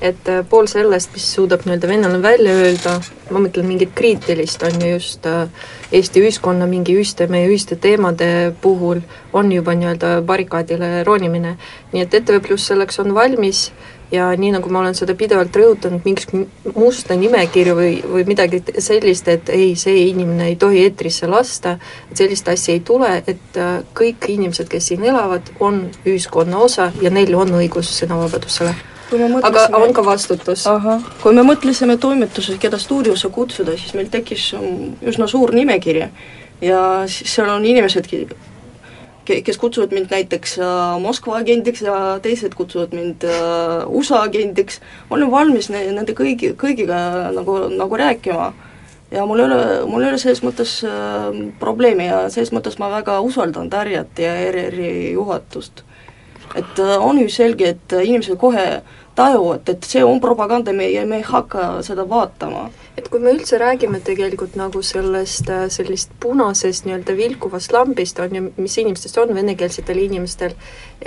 et 0.00 0.30
äh, 0.30 0.44
pool 0.48 0.70
sellest, 0.70 1.10
mis 1.18 1.26
suudab 1.34 1.66
nii-öelda 1.66 1.90
venelane 1.90 2.22
välja 2.22 2.54
öelda, 2.62 2.94
ma 3.30 3.42
mõtlen 3.42 3.66
mingit 3.66 3.90
kriitilist, 3.94 4.62
on 4.62 4.78
ju 4.86 4.94
just 4.94 5.26
äh, 5.26 5.48
Eesti 5.90 6.22
ühiskonna 6.22 6.70
mingi 6.70 6.94
ühiste, 6.94 7.26
meie 7.26 7.48
ühiste 7.50 7.74
teemade 7.74 8.54
puhul, 8.62 9.02
on 9.32 9.50
juba 9.52 9.74
nii-öelda 9.74 10.20
barrikaadile 10.22 11.02
ronimine. 11.02 11.56
nii 11.92 12.06
et 12.06 12.14
ETV 12.14 12.38
Pluss 12.46 12.70
selleks 12.70 13.02
on 13.02 13.14
valmis 13.14 13.72
ja 14.12 14.30
nii, 14.36 14.50
nagu 14.56 14.70
ma 14.72 14.82
olen 14.82 14.96
seda 14.98 15.14
pidevalt 15.18 15.56
rõhutanud, 15.56 16.02
mingisugust 16.04 16.74
musta 16.74 17.16
nimekirju 17.18 17.76
või, 17.78 17.92
või 18.02 18.24
midagi 18.28 18.62
sellist, 18.82 19.28
et 19.30 19.50
ei, 19.54 19.72
see 19.78 20.08
inimene 20.08 20.50
ei 20.50 20.56
tohi 20.60 20.82
eetrisse 20.84 21.28
lasta, 21.30 21.76
et 22.10 22.22
sellist 22.22 22.48
asja 22.50 22.74
ei 22.74 22.82
tule, 22.86 23.10
et 23.30 23.58
äh, 23.60 23.80
kõik 23.96 24.30
inimesed, 24.32 24.68
kes 24.70 24.90
siin 24.90 25.06
elavad, 25.06 25.52
on 25.60 25.84
ühiskonna 26.04 26.58
osa 26.58 26.90
ja 27.02 27.12
neil 27.14 27.34
on 27.38 27.54
õigus 27.60 27.92
sõnavabadusele. 28.00 28.74
aga 29.42 29.66
on 29.78 29.92
ka 29.94 30.04
vastutus. 30.06 30.66
kui 31.22 31.34
me 31.34 31.42
mõtlesime 31.42 31.98
toimetuses, 31.98 32.58
keda 32.58 32.78
stuudiosse 32.78 33.28
kutsuda, 33.28 33.76
siis 33.78 33.94
meil 33.94 34.10
tekkis 34.10 34.52
um, 34.54 34.94
üsna 35.02 35.26
suur 35.26 35.54
nimekiri 35.54 36.06
ja 36.60 36.80
seal 37.06 37.48
on 37.48 37.64
inimesedki, 37.64 38.26
kes 39.44 39.58
kutsuvad 39.58 39.92
mind 39.94 40.12
näiteks 40.12 40.56
äh, 40.58 41.00
Moskva 41.02 41.38
agendiks 41.40 41.82
ja 41.84 42.18
teised 42.22 42.54
kutsuvad 42.58 42.94
mind 42.96 43.24
äh, 43.28 43.86
USA 43.86 44.24
agendiks, 44.26 44.80
ma 45.08 45.16
olen 45.16 45.30
valmis 45.30 45.70
ne-, 45.72 45.86
nende 45.94 46.14
kõigi, 46.18 46.52
kõigiga 46.58 47.30
nagu, 47.36 47.56
nagu 47.74 48.00
rääkima. 48.00 48.52
ja 49.10 49.26
mul 49.26 49.42
ei 49.42 49.44
ole, 49.44 49.60
mul 49.90 50.04
ei 50.04 50.12
ole 50.12 50.18
selles 50.22 50.42
mõttes 50.46 50.80
äh, 50.86 51.28
probleemi 51.62 52.08
ja 52.10 52.24
selles 52.30 52.52
mõttes 52.54 52.78
ma 52.78 52.90
väga 52.92 53.20
usaldan 53.26 53.70
Tarjat 53.70 54.18
ja 54.18 54.34
ERR-i 54.46 55.12
juhatust. 55.12 55.84
et 56.54 56.78
äh, 56.78 56.96
on 56.98 57.18
ju 57.18 57.28
selge, 57.28 57.74
et 57.76 57.98
inimesed 58.02 58.38
kohe 58.38 58.82
tajuvad, 59.14 59.68
et 59.68 59.84
see 59.84 60.02
on 60.04 60.20
propaganda, 60.20 60.72
me, 60.72 60.86
me 61.06 61.18
ei 61.20 61.26
hakka 61.26 61.66
seda 61.86 62.06
vaatama. 62.08 62.68
Et 62.98 63.08
kui 63.08 63.20
me 63.22 63.32
üldse 63.32 63.58
räägime 63.60 64.00
tegelikult 64.04 64.56
nagu 64.58 64.82
sellest, 64.84 65.48
äh, 65.50 65.66
sellist 65.72 66.12
punasest 66.20 66.86
nii-öelda 66.86 67.16
vilkuvast 67.16 67.72
lambist, 67.72 68.20
on 68.20 68.34
ju, 68.36 68.42
mis 68.56 68.76
inimestest 68.82 69.18
on 69.22 69.34
venekeelsetel 69.34 69.98
inimestel, 70.04 70.54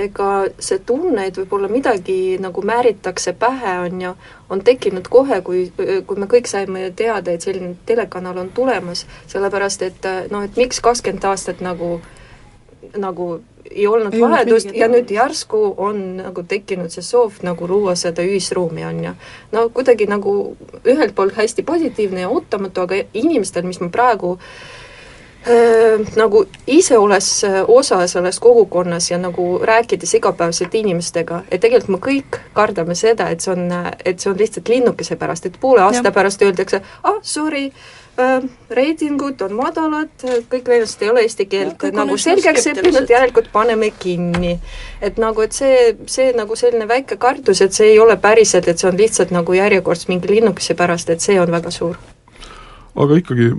ega 0.05 0.29
see 0.59 0.79
tunne, 0.85 1.27
et 1.27 1.37
võib-olla 1.37 1.69
midagi 1.71 2.37
nagu 2.41 2.65
määritakse 2.65 3.35
pähe, 3.39 3.77
on 3.85 4.01
ju, 4.01 4.15
on 4.49 4.63
tekkinud 4.65 5.07
kohe, 5.11 5.41
kui, 5.45 5.67
kui 5.77 6.19
me 6.19 6.29
kõik 6.31 6.49
saime 6.49 6.89
teada, 6.97 7.33
et 7.33 7.45
selline 7.45 7.75
telekanal 7.85 8.41
on 8.41 8.51
tulemas, 8.55 9.05
sellepärast 9.31 9.87
et 9.89 10.09
äh, 10.09 10.23
noh, 10.33 10.45
et 10.45 10.59
miks 10.59 10.81
kakskümmend 10.83 11.29
aastat 11.29 11.61
nagu, 11.63 11.97
nagu 12.97 13.33
ei 13.71 13.87
olnud 13.87 14.15
vahetust 14.19 14.73
ja 14.75 14.87
nüüd 14.91 15.11
järsku 15.11 15.63
on 15.77 16.01
nagu 16.17 16.43
tekkinud 16.47 16.91
see 16.93 17.05
soov 17.05 17.39
nagu 17.47 17.67
luua 17.67 17.95
seda 17.95 18.25
ühisruumi, 18.25 18.85
on 18.85 19.03
ju. 19.05 19.15
no 19.51 19.67
kuidagi 19.69 20.07
nagu 20.09 20.55
ühelt 20.83 21.15
poolt 21.15 21.35
hästi 21.37 21.63
positiivne 21.63 22.25
ja 22.25 22.29
ootamatu, 22.29 22.87
aga 22.87 23.03
inimestel, 23.13 23.67
mis 23.67 23.79
ma 23.81 23.89
praegu 23.93 24.35
äh, 24.37 24.82
nagu 26.15 26.45
ise 26.71 26.97
olles 26.97 27.29
osa 27.67 27.97
sellest 28.07 28.39
kogukonnas 28.39 29.09
ja 29.11 29.17
nagu 29.19 29.57
rääkides 29.63 30.13
igapäevaselt 30.15 30.75
inimestega, 30.75 31.41
et 31.51 31.61
tegelikult 31.61 31.97
me 31.97 31.99
kõik 32.05 32.39
kardame 32.53 32.95
seda, 32.95 33.27
et 33.29 33.43
see 33.43 33.51
on, 33.51 33.67
et 34.05 34.23
see 34.23 34.31
on 34.31 34.39
lihtsalt 34.39 34.71
linnukese 34.71 35.19
pärast, 35.19 35.49
et 35.49 35.59
poole 35.59 35.83
aasta 35.83 36.07
ja. 36.07 36.15
pärast 36.15 36.41
öeldakse, 36.47 36.79
ah 37.03 37.19
sorry, 37.21 37.67
Äh, 38.13 38.43
reitingud 38.69 39.39
on 39.41 39.55
madalad, 39.57 40.11
kõik 40.21 40.67
venelased 40.69 41.01
ei 41.01 41.07
ole 41.09 41.23
eesti 41.25 41.47
keelt 41.49 41.81
no, 41.87 42.03
nagu 42.03 42.17
selgeks 42.21 42.67
õppinud, 42.69 43.09
järelikult 43.09 43.47
paneme 43.49 43.89
kinni. 43.97 44.59
et 45.01 45.17
nagu, 45.17 45.41
et 45.41 45.57
see, 45.57 45.95
see 46.05 46.27
nagu 46.37 46.53
selline 46.53 46.85
väike 46.85 47.17
kartus, 47.17 47.63
et 47.65 47.73
see 47.73 47.95
ei 47.95 47.97
ole 47.99 48.19
päriselt, 48.21 48.69
et 48.69 48.77
see 48.77 48.91
on 48.91 49.01
lihtsalt 49.01 49.33
nagu 49.33 49.57
järjekordse 49.57 50.11
mingi 50.13 50.29
linnukese 50.29 50.77
pärast, 50.77 51.09
et 51.09 51.25
see 51.25 51.39
on 51.41 51.49
väga 51.49 51.73
suur. 51.73 51.97
aga 52.93 53.17
ikkagi 53.17 53.49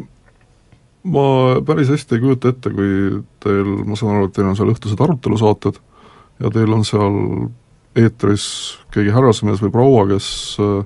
ma 1.04 1.60
päris 1.66 1.90
hästi 1.92 2.16
ei 2.16 2.22
kujuta 2.22 2.52
ette, 2.54 2.70
kui 2.72 3.20
teil, 3.44 3.72
ma 3.84 3.96
saan 3.98 4.16
aru, 4.16 4.28
et 4.28 4.36
teil 4.36 4.48
on 4.48 4.56
seal 4.56 4.72
õhtused 4.72 5.00
arutelusaated 5.04 5.80
ja 6.40 6.50
teil 6.54 6.72
on 6.72 6.84
seal 6.86 7.18
eetris 7.98 8.46
keegi 8.94 9.12
härrasmees 9.14 9.62
või 9.62 9.72
proua, 9.74 10.06
kes 10.10 10.28
äh, 10.62 10.78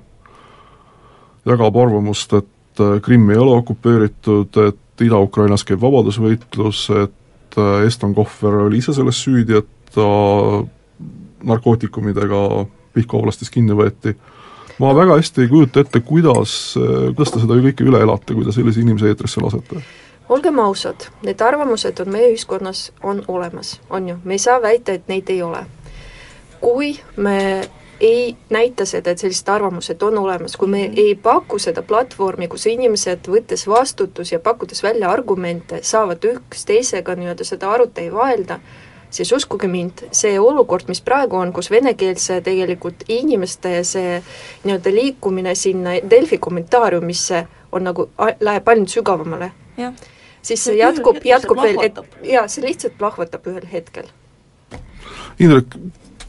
jagab 1.49 1.77
arvamust, 1.81 2.35
et 2.37 2.83
äh, 2.83 2.99
Krimm 3.05 3.31
ei 3.33 3.41
ole 3.41 3.57
okupeeritud, 3.63 4.59
et 4.67 5.05
Ida-Ukrainas 5.07 5.65
käib 5.65 5.81
vabadusvõitlus, 5.85 6.83
et 6.99 7.61
äh, 7.61 7.87
Eston 7.87 8.17
Kohver 8.17 8.65
oli 8.67 8.83
ise 8.83 8.97
selles 8.97 9.23
süüdi, 9.23 9.63
et 9.63 9.95
ta 9.95 10.09
narkootikumidega 11.49 12.43
Pihkva 12.93 13.23
oblastis 13.23 13.53
kinni 13.55 13.77
võeti. 13.79 14.17
ma 14.83 14.91
väga 14.95 15.17
hästi 15.19 15.45
ei 15.45 15.49
kujuta 15.49 15.81
ette, 15.81 16.01
kuidas, 16.07 16.75
kuidas 16.75 17.33
te 17.33 17.41
seda 17.41 17.57
kõike 17.63 17.87
üle 17.87 18.03
elate, 18.03 18.35
kui 18.35 18.45
te 18.47 18.53
sellise 18.55 18.83
inimese 18.83 19.09
eetrisse 19.11 19.41
lasete 19.43 19.81
olgem 20.29 20.59
ausad, 20.59 21.09
need 21.23 21.41
arvamused 21.41 22.01
on 22.01 22.13
meie 22.13 22.31
ühiskonnas, 22.33 22.93
on 23.03 23.23
olemas, 23.29 23.81
on 23.91 24.09
ju, 24.09 24.17
me 24.25 24.35
ei 24.35 24.39
saa 24.39 24.63
väita, 24.63 24.93
et 24.93 25.09
neid 25.09 25.31
ei 25.31 25.43
ole. 25.43 25.65
kui 26.61 26.99
me 27.17 27.69
ei 28.01 28.37
näita 28.51 28.87
seda, 28.87 29.11
et 29.11 29.19
sellised 29.19 29.49
arvamused 29.49 30.03
on 30.03 30.19
olemas, 30.19 30.57
kui 30.57 30.69
me 30.69 30.85
ei 30.97 31.15
paku 31.15 31.59
seda 31.59 31.83
platvormi, 31.83 32.49
kus 32.49 32.67
inimesed, 32.67 33.31
võttes 33.31 33.67
vastutus 33.69 34.33
ja 34.33 34.41
pakkudes 34.41 34.83
välja 34.83 35.11
argumente, 35.11 35.81
saavad 35.83 36.25
üksteisega 36.25 37.15
nii-öelda 37.15 37.47
seda 37.47 37.71
arutelu 37.71 38.15
vaelda, 38.15 38.59
siis 39.11 39.33
uskuge 39.33 39.71
mind, 39.71 40.05
see 40.13 40.39
olukord, 40.41 40.89
mis 40.89 41.01
praegu 41.01 41.39
on, 41.39 41.53
kus 41.53 41.71
venekeelse 41.71 42.41
tegelikult 42.47 43.07
inimeste 43.09 43.79
see 43.85 44.21
nii-öelda 44.67 44.95
liikumine 44.95 45.55
sinna 45.55 45.99
Delfi 46.11 46.39
kommentaariumisse 46.39 47.47
on 47.73 47.91
nagu, 47.91 48.11
läheb 48.41 48.69
ainult 48.69 48.95
sügavamale. 48.95 49.51
Siis 50.49 50.65
see 50.65 50.79
jätkub, 50.79 51.21
jätkub 51.25 51.61
veel, 51.63 51.81
et 51.85 51.99
jaa, 52.25 52.47
see 52.49 52.65
lihtsalt 52.65 52.99
plahvatab 52.99 53.47
ühel 53.51 53.67
hetkel. 53.73 54.09
Indrek, 55.39 55.77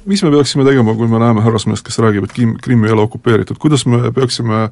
mis 0.09 0.23
me 0.23 0.31
peaksime 0.33 0.65
tegema, 0.67 0.95
kui 0.97 1.09
me 1.09 1.21
näeme 1.21 1.43
härrasmeest, 1.45 1.85
kes 1.85 1.99
räägib, 2.03 2.27
et 2.27 2.35
Kim, 2.35 2.55
Krimm 2.61 2.85
ei 2.85 2.95
ole 2.95 3.05
okupeeritud, 3.07 3.59
kuidas 3.61 3.85
me 3.89 4.11
peaksime 4.15 4.67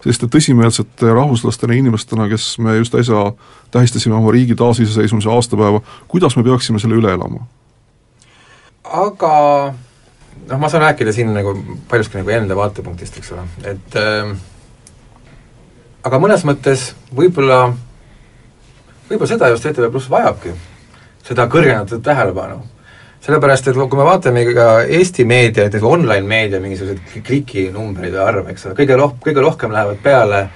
selliste 0.00 0.30
tõsimeelsete 0.32 1.12
rahvuslastena 1.12 1.76
inimestena, 1.76 2.28
kes 2.30 2.54
me 2.62 2.76
just 2.78 2.94
äsja 2.96 3.30
tähistasime 3.74 4.16
oma 4.16 4.32
riigi 4.32 4.56
taasiseseisvumise 4.56 5.28
aastapäeva, 5.32 5.82
kuidas 6.08 6.36
me 6.38 6.44
peaksime 6.46 6.80
selle 6.80 7.00
üle 7.00 7.12
elama? 7.16 7.46
aga 8.90 9.34
noh, 10.48 10.58
ma 10.58 10.68
saan 10.72 10.82
rääkida 10.88 11.12
siin 11.14 11.34
nagu 11.34 11.52
paljuski 11.88 12.18
nagu 12.18 12.32
enda 12.34 12.56
vaatepunktist, 12.58 13.20
eks 13.20 13.34
ole, 13.36 13.44
et 13.70 13.98
äh, 14.00 14.32
aga 16.08 16.20
mõnes 16.22 16.44
mõttes 16.48 16.90
võib-olla, 17.14 17.60
võib-olla 19.10 19.30
seda 19.32 19.50
just 19.50 19.66
ETV 19.66 19.90
Pluss 19.90 20.10
vajabki, 20.10 20.54
seda 21.26 21.48
kõrgendatud 21.50 22.02
tähelepanu. 22.06 22.62
sellepärast, 23.20 23.66
et 23.68 23.76
kui 23.76 23.98
me 23.98 24.04
vaatame 24.06 24.46
ka 24.54 24.82
Eesti 24.82 25.24
meedia, 25.28 25.66
näiteks 25.66 25.84
online 25.84 26.26
meedia 26.26 26.60
mingisuguseid 26.60 27.22
klikinumbreid 27.26 28.14
ja 28.14 28.24
arve, 28.24 28.50
eks 28.50 28.66
ole, 28.66 28.74
kõige 28.78 28.96
roh-, 28.96 29.16
kõige 29.20 29.42
rohkem 29.44 29.72
lähevad 29.72 29.98
peale 30.02 30.48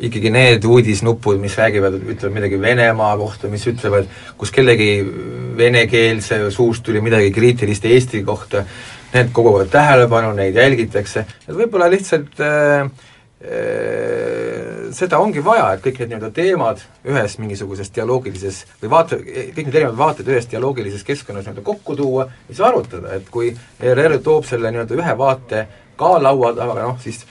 ikkagi 0.00 0.30
need 0.30 0.64
uudisnupud, 0.64 1.40
mis 1.42 1.56
räägivad, 1.58 1.98
ütlevad 1.98 2.34
midagi 2.34 2.60
Venemaa 2.60 3.16
kohta, 3.18 3.50
mis 3.52 3.66
ütlevad, 3.66 4.06
kus 4.38 4.54
kellegi 4.54 5.02
venekeelse 5.58 6.38
suust 6.54 6.86
tuli 6.86 7.02
midagi 7.04 7.32
kriitilist 7.34 7.84
Eesti 7.84 8.22
kohta, 8.24 8.64
need 9.12 9.32
koguvad 9.34 9.68
tähelepanu, 9.72 10.32
neid 10.38 10.56
jälgitakse, 10.56 11.26
et 11.44 11.54
võib-olla 11.54 11.90
lihtsalt 11.92 12.40
äh, 12.40 12.88
äh, 13.42 14.57
seda 14.94 15.18
ongi 15.22 15.42
vaja, 15.44 15.72
et 15.74 15.82
kõik 15.84 16.00
need 16.02 16.12
nii-öelda 16.12 16.30
teemad 16.34 16.82
ühes 17.08 17.36
mingisuguses 17.40 17.90
dialoogilises 17.94 18.60
või 18.82 18.92
vaate, 18.92 19.18
kõik 19.20 19.66
need 19.66 19.74
erinevad 19.74 19.98
vaated 19.98 20.30
ühes 20.32 20.48
dialoogilises 20.50 21.04
keskkonnas 21.06 21.46
nii-öelda 21.46 21.64
kokku 21.66 21.96
tuua 21.96 22.26
ja 22.28 22.54
siis 22.54 22.62
arutada, 22.68 23.14
et 23.16 23.28
kui 23.32 23.50
ERR 23.80 24.18
toob 24.24 24.46
selle 24.48 24.72
nii-öelda 24.72 24.98
ühe 24.98 25.14
vaate 25.18 25.66
ka 25.98 26.14
laua 26.22 26.52
taga, 26.56 26.80
noh 26.82 26.98
siis 27.02 27.24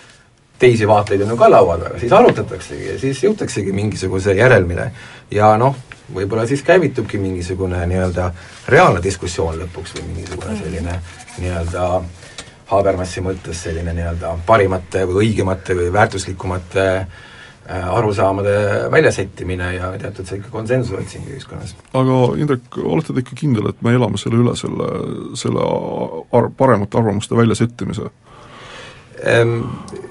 teisi 0.59 0.87
vaateid 0.89 1.21
on 1.25 1.35
ju 1.35 1.37
ka 1.37 1.51
laua 1.51 1.77
taga, 1.81 1.99
siis 1.99 2.13
arutataksegi 2.13 2.89
ja 2.91 2.99
siis 2.99 3.23
jõutaksegi 3.23 3.73
mingisuguse 3.75 4.35
järelmile. 4.37 4.91
ja 5.31 5.53
noh, 5.57 5.75
võib-olla 6.13 6.47
siis 6.47 6.63
käivitubki 6.63 7.19
mingisugune 7.21 7.85
nii-öelda 7.85 8.31
reaalne 8.67 9.03
diskussioon 9.03 9.59
lõpuks 9.63 9.97
või 9.97 10.09
mingisugune 10.13 10.57
selline 10.63 11.01
nii-öelda 11.37 11.89
Habermassi 12.67 13.21
mõttes 13.23 13.61
selline 13.63 13.93
nii-öelda 13.95 14.33
parimate 14.45 15.05
või 15.07 15.29
õigemate 15.29 15.75
või 15.75 15.91
väärtuslikumate 15.93 16.87
äh, 16.97 17.07
arusaamade 17.67 18.53
väljasettimine 18.91 19.73
ja 19.75 19.91
teatud 19.99 20.29
selline 20.29 20.51
konsensuse 20.51 21.01
otsing 21.01 21.27
ühiskonnas. 21.33 21.75
aga 21.93 22.19
Indrek, 22.39 22.79
olete 22.83 23.13
te 23.13 23.25
ikka 23.25 23.35
kindel, 23.35 23.71
et 23.73 23.81
me 23.83 23.95
elame 23.97 24.21
selle 24.21 24.39
üle, 24.39 24.55
selle, 24.59 24.87
selle 25.35 25.67
ar-, 26.31 26.51
paremate 26.57 26.99
arvamuste 26.99 27.35
väljasettimise? 27.35 28.11
Ehm, 29.27 29.63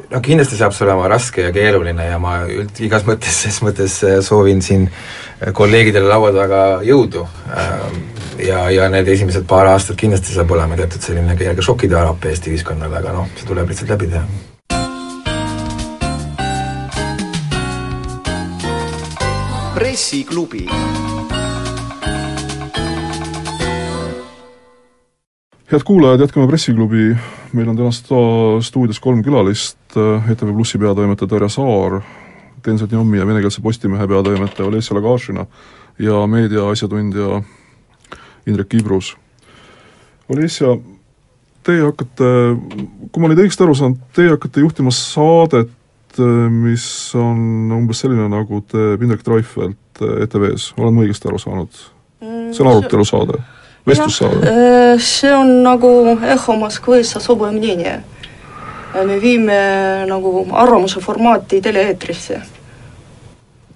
No 0.07 0.21
kindlasti 0.23 0.55
saab 0.55 0.75
see 0.75 0.85
olema 0.87 1.09
raske 1.11 1.43
ja 1.49 1.53
keeruline 1.55 2.05
ja 2.07 2.19
ma 2.23 2.37
üld-, 2.47 2.79
igas 2.87 3.03
mõttes, 3.09 3.41
ses 3.43 3.59
mõttes 3.65 3.99
äh, 4.07 4.21
soovin 4.23 4.63
siin 4.63 4.87
äh, 4.87 5.51
kolleegidele 5.57 6.07
laua 6.07 6.31
taga 6.35 6.61
jõudu 6.87 7.25
ähm, 7.51 8.05
ja, 8.39 8.63
ja 8.71 8.87
need 8.93 9.09
esimesed 9.17 9.49
paar 9.51 9.67
aastat 9.73 9.99
kindlasti 9.99 10.37
saab 10.37 10.55
olema 10.55 10.79
teatud 10.79 11.03
selline 11.03 11.35
kerge 11.39 11.65
šokiteraapia 11.67 12.31
Eesti 12.37 12.55
ühiskonnale, 12.55 13.01
aga 13.03 13.17
noh, 13.17 13.33
see 13.35 13.51
tuleb 13.51 13.73
lihtsalt 13.73 13.97
läbi 13.97 14.13
teha. 14.15 14.56
Pressiklubi 19.77 20.65
head 25.73 25.83
kuulajad, 25.85 26.21
jätkame 26.21 26.47
Pressiklubi, 26.49 27.17
meil 27.53 27.69
on 27.69 27.77
täna 27.77 27.91
stuudios 28.63 29.01
kolm 29.01 29.21
külalist, 29.25 29.77
ETV 30.33 30.55
Plussi 30.55 30.79
peatoimetaja 30.81 31.29
Darja 31.31 31.49
Saar, 31.53 32.01
Denzel 32.65 32.89
Njommi 32.93 33.19
ja 33.19 33.27
venekeelse 33.27 33.61
Postimehe 33.61 34.09
peatoimetaja 34.09 34.69
Olesja 34.69 34.97
Lagašina 34.97 35.47
ja 35.99 36.27
meedia 36.27 36.69
asjatundja 36.71 37.43
Indrek 38.47 38.75
Ibrus. 38.81 39.13
Olesja, 40.29 40.79
teie 41.67 41.85
hakkate, 41.85 42.31
kui 43.13 43.21
ma 43.21 43.29
nüüd 43.29 43.45
õigesti 43.45 43.67
aru 43.67 43.77
saan, 43.77 43.99
teie 44.17 44.33
hakkate 44.33 44.65
juhtima 44.65 44.95
saadet, 44.95 45.69
mis 46.52 47.16
on 47.16 47.72
umbes 47.72 48.04
selline, 48.04 48.28
nagu 48.32 48.62
teeb 48.68 49.02
Indrek 49.04 49.24
Treifelt 49.24 50.02
ETV-s, 50.02 50.74
olen 50.80 50.96
ma 50.96 51.06
õigesti 51.06 51.30
aru 51.30 51.40
saanud? 51.42 51.82
see 52.52 52.64
on 52.64 52.70
arutelusaade, 52.70 53.40
vestlussaade? 53.88 54.56
see 55.02 55.32
on 55.34 55.62
nagu 55.66 55.92
Eho 56.20 56.56
Moskvõs 56.60 57.16
особое 57.18 57.52
мнение. 57.56 58.02
me 58.94 59.20
viime 59.22 59.60
nagu 60.08 60.48
arvamuse 60.52 61.00
formaati 61.00 61.62
tele-eetrisse. 61.64 62.42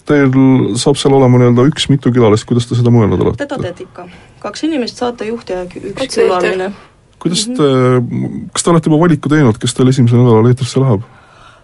Teil 0.05 0.36
saab 0.77 0.99
seal 0.99 1.15
olema 1.17 1.39
nii-öelda 1.39 1.63
üks 1.71 1.88
mitu 1.89 2.12
külalist, 2.13 2.45
kuidas 2.45 2.67
te 2.69 2.77
seda 2.77 2.91
mõelnud 2.93 3.21
olete? 3.23 3.45
teda 3.45 3.58
teed 3.63 3.86
ikka. 3.88 4.10
kaks 4.43 4.67
inimest, 4.67 4.99
saatejuht 5.01 5.49
ja 5.49 5.63
üks 5.65 5.79
Otse-eeter. 5.95 6.19
külaline. 6.19 6.71
kuidas 7.19 7.47
te, 7.47 7.69
kas 8.53 8.65
te 8.65 8.73
olete 8.75 8.91
juba 8.91 9.01
valiku 9.08 9.31
teinud, 9.31 9.58
kes 9.58 9.73
teil 9.73 9.89
esimesel 9.89 10.21
nädalal 10.21 10.51
eetrisse 10.51 10.84
läheb? 10.84 11.08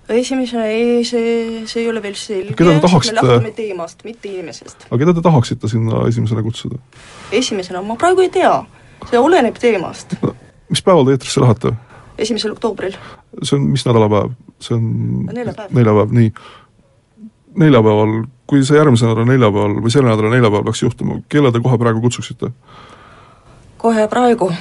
Esimesena 0.09 0.65
ei, 0.71 1.05
see, 1.05 1.65
see 1.67 1.83
ei 1.83 1.89
ole 1.91 2.03
veel 2.03 2.15
selge, 2.19 2.65
me 2.65 2.77
lähtume 2.81 3.51
teemast, 3.57 4.05
mitte 4.05 4.29
inimesest. 4.29 4.87
aga 4.91 4.99
keda 5.03 5.15
te 5.17 5.25
tahaksite 5.25 5.69
sinna 5.69 6.05
esimesena 6.09 6.43
kutsuda? 6.47 6.79
esimesena 7.33 7.83
ma 7.83 7.97
praegu 7.99 8.23
ei 8.23 8.31
tea, 8.31 8.53
see 9.11 9.19
oleneb 9.19 9.59
teemast. 9.59 10.15
mis 10.71 10.83
päeval 10.83 11.09
te 11.09 11.17
eetrisse 11.17 11.43
lähete? 11.43 11.75
esimesel 12.19 12.55
oktoobril. 12.55 12.97
see 13.43 13.59
on 13.59 13.67
mis 13.73 13.87
nädalapäev? 13.87 14.31
see 14.61 14.79
on 14.79 14.87
Neljapäev. 15.33 15.75
neljapäev, 15.75 16.15
nii. 16.21 16.33
neljapäeval, 17.67 18.17
kui 18.47 18.65
see 18.65 18.79
järgmise 18.79 19.11
nädala 19.11 19.27
neljapäeval 19.33 19.79
või 19.83 19.93
selle 19.93 20.11
nädala 20.13 20.33
neljapäeval 20.37 20.71
peaks 20.71 20.87
juhtuma, 20.87 21.21
kelle 21.29 21.53
te 21.53 21.63
kohe 21.65 21.79
praegu 21.83 22.01
kutsuksite? 22.07 22.55
kohe 23.83 24.09
praegu 24.09 24.53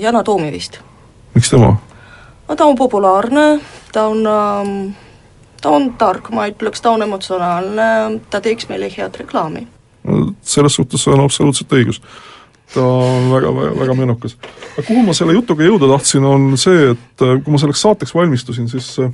Yana 0.00 0.22
Toomi 0.22 0.52
vist. 0.52 0.80
miks 1.34 1.50
tema? 1.50 1.76
No 2.48 2.56
ta 2.56 2.64
on 2.64 2.76
populaarne, 2.76 3.60
ta 3.92 4.06
on 4.10 4.26
ähm, 4.26 4.94
ta 5.66 5.72
on 5.74 5.90
tark, 5.98 6.30
ma 6.34 6.46
ütleks, 6.50 6.82
ta 6.82 6.94
on 6.94 7.04
emotsionaalne, 7.06 8.20
ta 8.30 8.40
teeks 8.44 8.68
meile 8.70 8.90
head 8.92 9.20
reklaami. 9.22 9.66
selles 10.46 10.76
suhtes 10.78 11.02
on 11.10 11.20
absoluutselt 11.24 11.72
õigus. 11.74 12.00
ta 12.74 12.82
on 12.82 13.30
väga, 13.32 13.50
väga, 13.54 13.72
väga 13.80 13.94
menukas. 13.98 14.36
aga 14.76 14.86
kuhu 14.86 15.02
ma 15.06 15.14
selle 15.16 15.34
jutuga 15.34 15.66
jõuda 15.66 15.90
tahtsin, 15.96 16.24
on 16.24 16.56
see, 16.60 16.90
et 16.94 17.24
äh, 17.26 17.38
kui 17.42 17.54
ma 17.54 17.62
selleks 17.62 17.82
saateks 17.82 18.14
valmistusin, 18.14 18.68
siis 18.70 18.92
äh, 19.02 19.12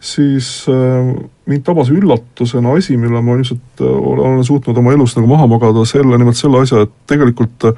siis 0.00 0.50
äh, 0.72 1.12
mind 1.46 1.64
tabas 1.66 1.90
üllatusena 1.92 2.76
asi, 2.78 2.96
mille 2.96 3.20
ma 3.20 3.36
ilmselt 3.36 3.84
olen 3.84 4.44
suutnud 4.44 4.78
oma 4.80 4.94
elus 4.96 5.16
nagu 5.18 5.28
maha 5.28 5.48
magada, 5.50 5.84
selle, 5.84 6.16
nimelt 6.16 6.40
selle 6.40 6.62
asja, 6.64 6.86
et 6.86 6.94
tegelikult 7.10 7.68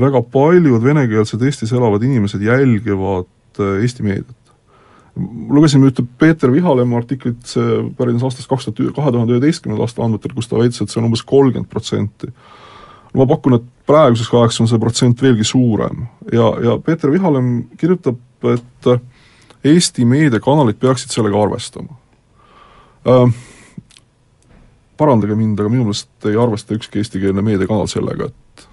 väga 0.00 0.20
paljud 0.34 0.82
venekeelsed 0.82 1.42
Eestis 1.46 1.72
elavad 1.72 2.02
inimesed 2.02 2.42
jälgivad 2.42 3.30
Eesti 3.62 4.06
meediat. 4.06 4.40
lugesime 5.50 5.86
ühte 5.86 6.02
Peeter 6.18 6.50
Vihalemma 6.50 6.98
artiklit, 6.98 7.38
see 7.46 7.84
pärines 7.98 8.24
aastast 8.26 8.48
kaks 8.50 8.66
tuhat, 8.66 8.96
kahe 8.96 9.12
tuhande 9.14 9.36
üheteistkümnenda 9.36 9.86
aasta 9.86 10.02
andmetel, 10.02 10.34
kus 10.34 10.48
ta 10.50 10.58
väitis, 10.58 10.80
et 10.82 10.90
see 10.90 10.98
on 10.98 11.06
umbes 11.06 11.22
kolmkümmend 11.22 11.70
protsenti. 11.70 12.32
ma 13.14 13.26
pakun, 13.30 13.60
et 13.60 13.66
praeguseks 13.86 14.32
ajaks 14.34 14.60
on 14.60 14.70
see 14.70 14.80
protsent 14.82 15.22
veelgi 15.22 15.44
suurem 15.46 16.06
ja, 16.32 16.48
ja 16.64 16.78
Peeter 16.82 17.12
Vihalemm 17.12 17.68
kirjutab, 17.78 18.18
et 18.50 18.90
äh, 18.90 19.00
Eesti 19.64 20.04
meediakanalid 20.04 20.80
peaksid 20.82 21.14
sellega 21.14 21.42
arvestama 21.42 21.94
äh,. 23.06 23.42
Parandage 24.96 25.34
mind, 25.34 25.58
aga 25.58 25.70
minu 25.72 25.88
meelest 25.88 26.26
ei 26.30 26.36
arvesta 26.38 26.74
ükski 26.76 27.00
eestikeelne 27.00 27.42
meediakanal 27.42 27.88
sellega, 27.90 28.28
et 28.30 28.66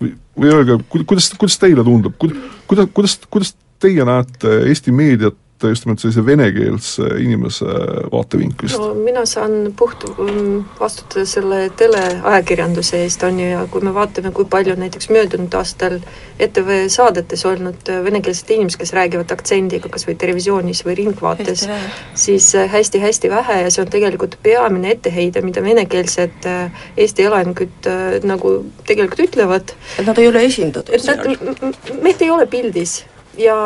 või, 0.00 0.12
või 0.38 0.52
öelge, 0.52 0.78
ku-, 0.88 1.04
kuidas, 1.08 1.28
kuidas 1.38 1.58
teile 1.60 1.84
tundub, 1.84 2.14
ku-, 2.20 2.30
kuidas, 2.70 2.88
kuidas, 2.94 3.16
kuidas 3.28 3.54
teie 3.78 4.04
näete 4.04 4.58
Eesti 4.68 4.92
meediat 4.92 5.36
just 5.66 5.86
nimelt 5.86 6.00
sellise 6.00 6.22
venekeelse 6.26 7.08
inimese 7.18 7.66
vaatevinklist? 8.12 8.78
no 8.78 8.94
mina 8.94 9.24
saan 9.26 9.72
puht 9.76 10.04
mm, 10.18 10.64
vastutada 10.80 11.24
selle 11.26 11.60
teleajakirjanduse 11.76 13.02
eest, 13.02 13.22
on 13.26 13.40
ju, 13.40 13.48
ja 13.50 13.64
kui 13.70 13.82
me 13.82 13.94
vaatame, 13.94 14.30
kui 14.34 14.46
palju 14.50 14.76
näiteks 14.78 15.10
möödunud 15.10 15.54
aastal 15.58 15.98
ETV 16.38 16.70
saadetes 16.92 17.44
olnud 17.48 17.90
äh, 17.90 18.02
venekeelsed 18.04 18.50
inimesed, 18.54 18.78
kes 18.82 18.94
räägivad 18.94 19.34
aktsendiga 19.34 19.90
kas 19.90 20.06
või 20.06 20.14
televisioonis 20.20 20.84
või 20.86 20.98
Ringvaates, 21.02 21.66
siis 22.14 22.52
äh, 22.54 22.70
hästi-hästi 22.70 23.32
vähe 23.34 23.60
ja 23.64 23.74
see 23.74 23.82
on 23.82 23.92
tegelikult 23.92 24.38
peamine 24.42 24.94
etteheide, 24.94 25.42
mida 25.42 25.64
venekeelsed 25.64 26.46
äh, 26.46 26.82
Eesti 26.96 27.26
elanikud 27.26 27.90
äh, 27.90 28.18
nagu 28.26 28.60
tegelikult 28.86 29.26
ütlevad, 29.26 29.74
et 29.98 30.06
nad 30.06 30.18
ei 30.22 30.30
ole 30.30 30.46
esindatud 30.46 30.94
et 30.94 31.06
nad, 31.08 31.70
meid 32.02 32.22
ei 32.22 32.30
ole 32.30 32.46
pildis 32.46 33.00
ja 33.38 33.56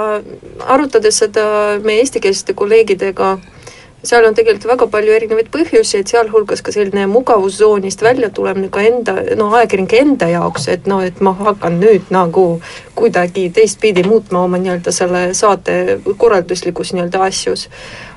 arutades 0.69 1.19
seda 1.25 1.45
meie 1.85 2.03
eestikeelsete 2.05 2.55
kolleegidega 2.55 3.37
seal 4.03 4.27
on 4.27 4.35
tegelikult 4.35 4.67
väga 4.67 4.89
palju 4.91 5.15
erinevaid 5.15 5.49
põhjuseid, 5.55 6.11
sealhulgas 6.11 6.63
ka 6.65 6.75
selline 6.75 7.07
mugavustsoonist 7.11 8.03
välja 8.03 8.33
tulemine 8.35 8.71
ka 8.73 8.83
enda, 8.83 9.15
no 9.39 9.53
ajakirjanike 9.55 10.01
enda 10.03 10.31
jaoks, 10.33 10.67
et 10.75 10.89
noh, 10.91 11.03
et 11.07 11.21
ma 11.23 11.35
hakkan 11.39 11.79
nüüd 11.83 12.11
nagu 12.15 12.47
kuidagi 12.95 13.51
teistpidi 13.51 14.05
muutma 14.05 14.43
oma 14.45 14.59
nii-öelda 14.61 14.93
selle 14.93 15.29
saate 15.35 16.01
korralduslikus 16.19 16.93
nii-öelda 16.93 17.23
asjus. 17.29 17.69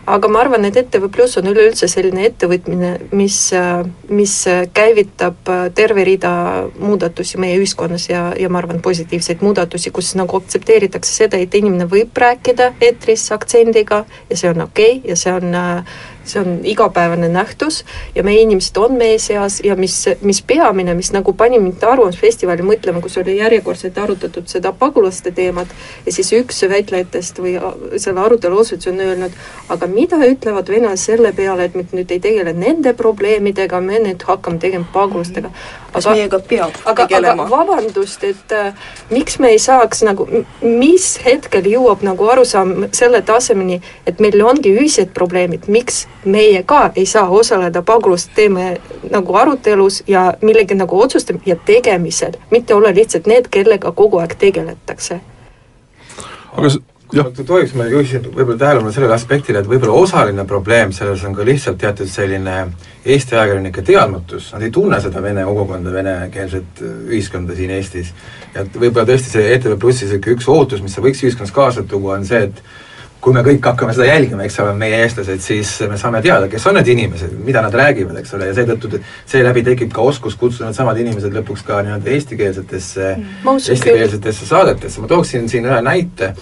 Aga 0.06 0.30
ma 0.30 0.44
arvan, 0.44 0.68
et 0.68 0.76
ETV 0.78 1.08
Pluss 1.10 1.40
on 1.40 1.48
üleüldse 1.50 1.88
selline 1.90 2.28
ettevõtmine, 2.28 2.92
mis, 3.18 3.40
mis 4.14 4.36
käivitab 4.78 5.50
terve 5.74 6.04
rida 6.06 6.34
muudatusi 6.78 7.40
meie 7.42 7.58
ühiskonnas 7.58 8.06
ja, 8.12 8.28
ja 8.38 8.52
ma 8.54 8.62
arvan, 8.62 8.84
positiivseid 8.86 9.42
muudatusi, 9.42 9.90
kus 9.96 10.14
nagu 10.20 10.38
aktsepteeritakse 10.38 11.24
seda, 11.24 11.42
et 11.42 11.58
inimene 11.58 11.90
võib 11.90 12.14
rääkida 12.22 12.76
eetris 12.86 13.26
aktsendiga 13.34 14.04
ja 14.30 14.38
see 14.38 14.54
on 14.54 14.68
okei 14.68 15.00
okay, 15.00 15.10
ja 15.10 15.18
see 15.18 15.34
on 15.34 15.58
see 16.26 16.42
on 16.42 16.60
igapäevane 16.64 17.30
nähtus 17.30 17.84
ja 18.16 18.24
meie 18.24 18.42
inimesed 18.42 18.78
on 18.78 18.98
meie 18.98 19.20
seas 19.20 19.60
ja 19.64 19.76
mis, 19.76 19.98
mis 20.22 20.42
peamine, 20.42 20.94
mis 20.94 21.12
nagu 21.14 21.34
pani 21.34 21.60
mind 21.60 21.84
Arvamusfestivali 21.84 22.66
mõtlema, 22.66 23.02
kus 23.04 23.18
oli 23.22 23.38
järjekordselt 23.38 23.98
arutatud 23.98 24.48
seda 24.50 24.74
pagulaste 24.74 25.32
teemat 25.32 25.72
ja 26.06 26.14
siis 26.14 26.32
üks 26.38 26.64
väitlejatest 26.70 27.40
või 27.44 27.56
selle 28.02 28.22
arutelu 28.26 28.60
osundus 28.60 28.92
on 28.92 29.00
öelnud, 29.00 29.38
aga 29.70 29.88
mida 29.92 30.20
ütlevad 30.26 30.70
venelased 30.70 31.06
selle 31.06 31.32
peale, 31.36 31.70
et 31.70 31.76
me 31.78 31.86
nüüd 31.92 32.12
ei 32.12 32.22
tegele 32.24 32.54
nende 32.58 32.94
probleemidega, 32.98 33.80
me 33.82 34.00
nüüd 34.04 34.26
hakkame 34.28 34.60
tegema 34.62 34.88
pagulastega. 34.94 35.52
kas 35.94 36.08
meiega 36.10 36.40
peab 36.40 36.76
aga, 36.86 37.06
tegelema? 37.06 37.46
vabandust, 37.50 38.24
et 38.28 38.56
äh, 38.56 38.74
miks 39.12 39.40
me 39.40 39.54
ei 39.54 39.62
saaks 39.62 40.04
nagu, 40.08 40.28
mis 40.62 41.08
hetkel 41.26 41.70
jõuab 41.72 42.04
nagu 42.04 42.28
arusaam 42.34 42.90
selle 42.96 43.22
tasemeni, 43.26 43.82
et 44.06 44.20
meil 44.20 44.42
ongi 44.44 44.74
ühised 44.76 45.14
probleemid, 45.16 45.70
miks 45.72 46.06
meie 46.26 46.64
ka 46.64 46.92
ei 46.96 47.06
saa 47.06 47.30
osaleda 47.30 47.82
pagulaste 47.82 48.32
teema 48.36 48.74
nagu 49.12 49.36
arutelus 49.36 50.04
ja 50.08 50.34
millegi 50.42 50.76
nagu 50.76 51.02
otsustam- 51.02 51.42
ja 51.46 51.56
tegemisel, 51.56 52.34
mitte 52.52 52.74
olla 52.74 52.94
lihtsalt 52.94 53.28
need, 53.28 53.48
kellega 53.52 53.92
kogu 53.92 54.18
aeg 54.18 54.36
tegeletakse. 54.40 55.20
aga 56.58 56.70
jah. 57.14 57.28
tohiks, 57.46 57.74
ma 57.74 57.86
juhiksin 57.90 58.24
võib-olla 58.26 58.58
tähelepanu 58.60 58.92
sellele 58.94 59.14
aspektile, 59.16 59.60
et 59.62 59.70
võib-olla 59.70 59.94
osaline 60.02 60.46
probleem 60.46 60.94
selles 60.96 61.24
on 61.28 61.36
ka 61.36 61.46
lihtsalt 61.46 61.78
teatud 61.82 62.10
selline 62.10 62.56
Eesti 63.06 63.36
ajakirjanike 63.36 63.82
teadmatus, 63.86 64.50
nad 64.54 64.66
ei 64.66 64.72
tunne 64.74 65.00
seda 65.02 65.22
vene 65.22 65.44
kogukonda, 65.46 65.94
venekeelset 65.94 66.82
ühiskonda 66.82 67.56
siin 67.56 67.76
Eestis. 67.76 68.14
ja 68.56 68.66
et 68.66 68.80
võib-olla 68.80 69.06
tõesti 69.12 69.36
see 69.36 69.54
ETV 69.54 69.78
Plussi 69.80 70.08
niisugune 70.08 70.38
üks 70.38 70.50
ootus, 70.50 70.82
mis 70.82 70.98
see 70.98 71.06
võiks 71.06 71.24
ühiskonnas 71.24 71.54
kaasa 71.56 71.84
tuua, 71.84 72.18
on 72.18 72.26
see, 72.26 72.44
et 72.50 72.64
kui 73.22 73.34
me 73.34 73.42
kõik 73.46 73.64
hakkame 73.66 73.94
seda 73.96 74.10
jälgima, 74.10 74.46
eks 74.46 74.60
ole, 74.62 74.74
meie 74.78 75.00
eestlased, 75.04 75.42
siis 75.42 75.72
me 75.90 75.98
saame 75.98 76.22
teada, 76.26 76.50
kes 76.52 76.66
on 76.70 76.78
need 76.78 76.92
inimesed, 76.94 77.32
mida 77.46 77.64
nad 77.66 77.74
räägivad, 77.74 78.20
eks 78.22 78.36
ole, 78.38 78.52
ja 78.52 78.58
seetõttu 78.58 79.00
seeläbi 79.26 79.64
tekib 79.66 79.94
ka 79.96 80.06
oskus 80.06 80.38
kutsuda 80.40 80.70
needsamad 80.70 81.00
inimesed 81.02 81.34
lõpuks 81.34 81.66
ka 81.66 81.80
nii-öelda 81.86 82.14
eestikeelsetesse 82.18 83.08
mm., 83.16 83.58
eestikeelsetesse 83.58 84.50
saadetesse, 84.52 85.02
ma 85.02 85.10
tooksin 85.10 85.50
siin 85.50 85.66
ühe 85.66 85.80
näite, 85.86 86.36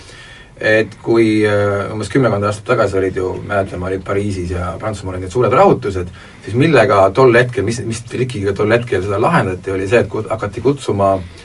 et 0.59 0.97
kui 1.03 1.27
äh, 1.47 1.93
umbes 1.93 2.11
kümmekond 2.11 2.49
aastat 2.49 2.67
tagasi 2.73 2.99
olid 2.99 3.21
ju, 3.21 3.31
mäletame, 3.47 3.87
olid 3.87 4.03
Pariisis 4.05 4.51
ja 4.53 4.73
Prantsusmaal 4.79 5.17
olid 5.17 5.27
need 5.27 5.37
suured 5.37 5.55
rahutused, 5.55 6.11
siis 6.43 6.59
millega 6.59 7.05
tol 7.15 7.31
hetkel, 7.39 7.65
mis, 7.67 7.79
mis 7.87 8.03
trikiga 8.11 8.53
tol 8.57 8.75
hetkel 8.75 9.03
seda 9.05 9.21
lahendati, 9.23 9.71
oli 9.71 9.87
see, 9.87 10.03
et 10.03 10.35
hakati 10.35 10.63
kutsuma 10.67 11.15
Äh, 11.15 11.42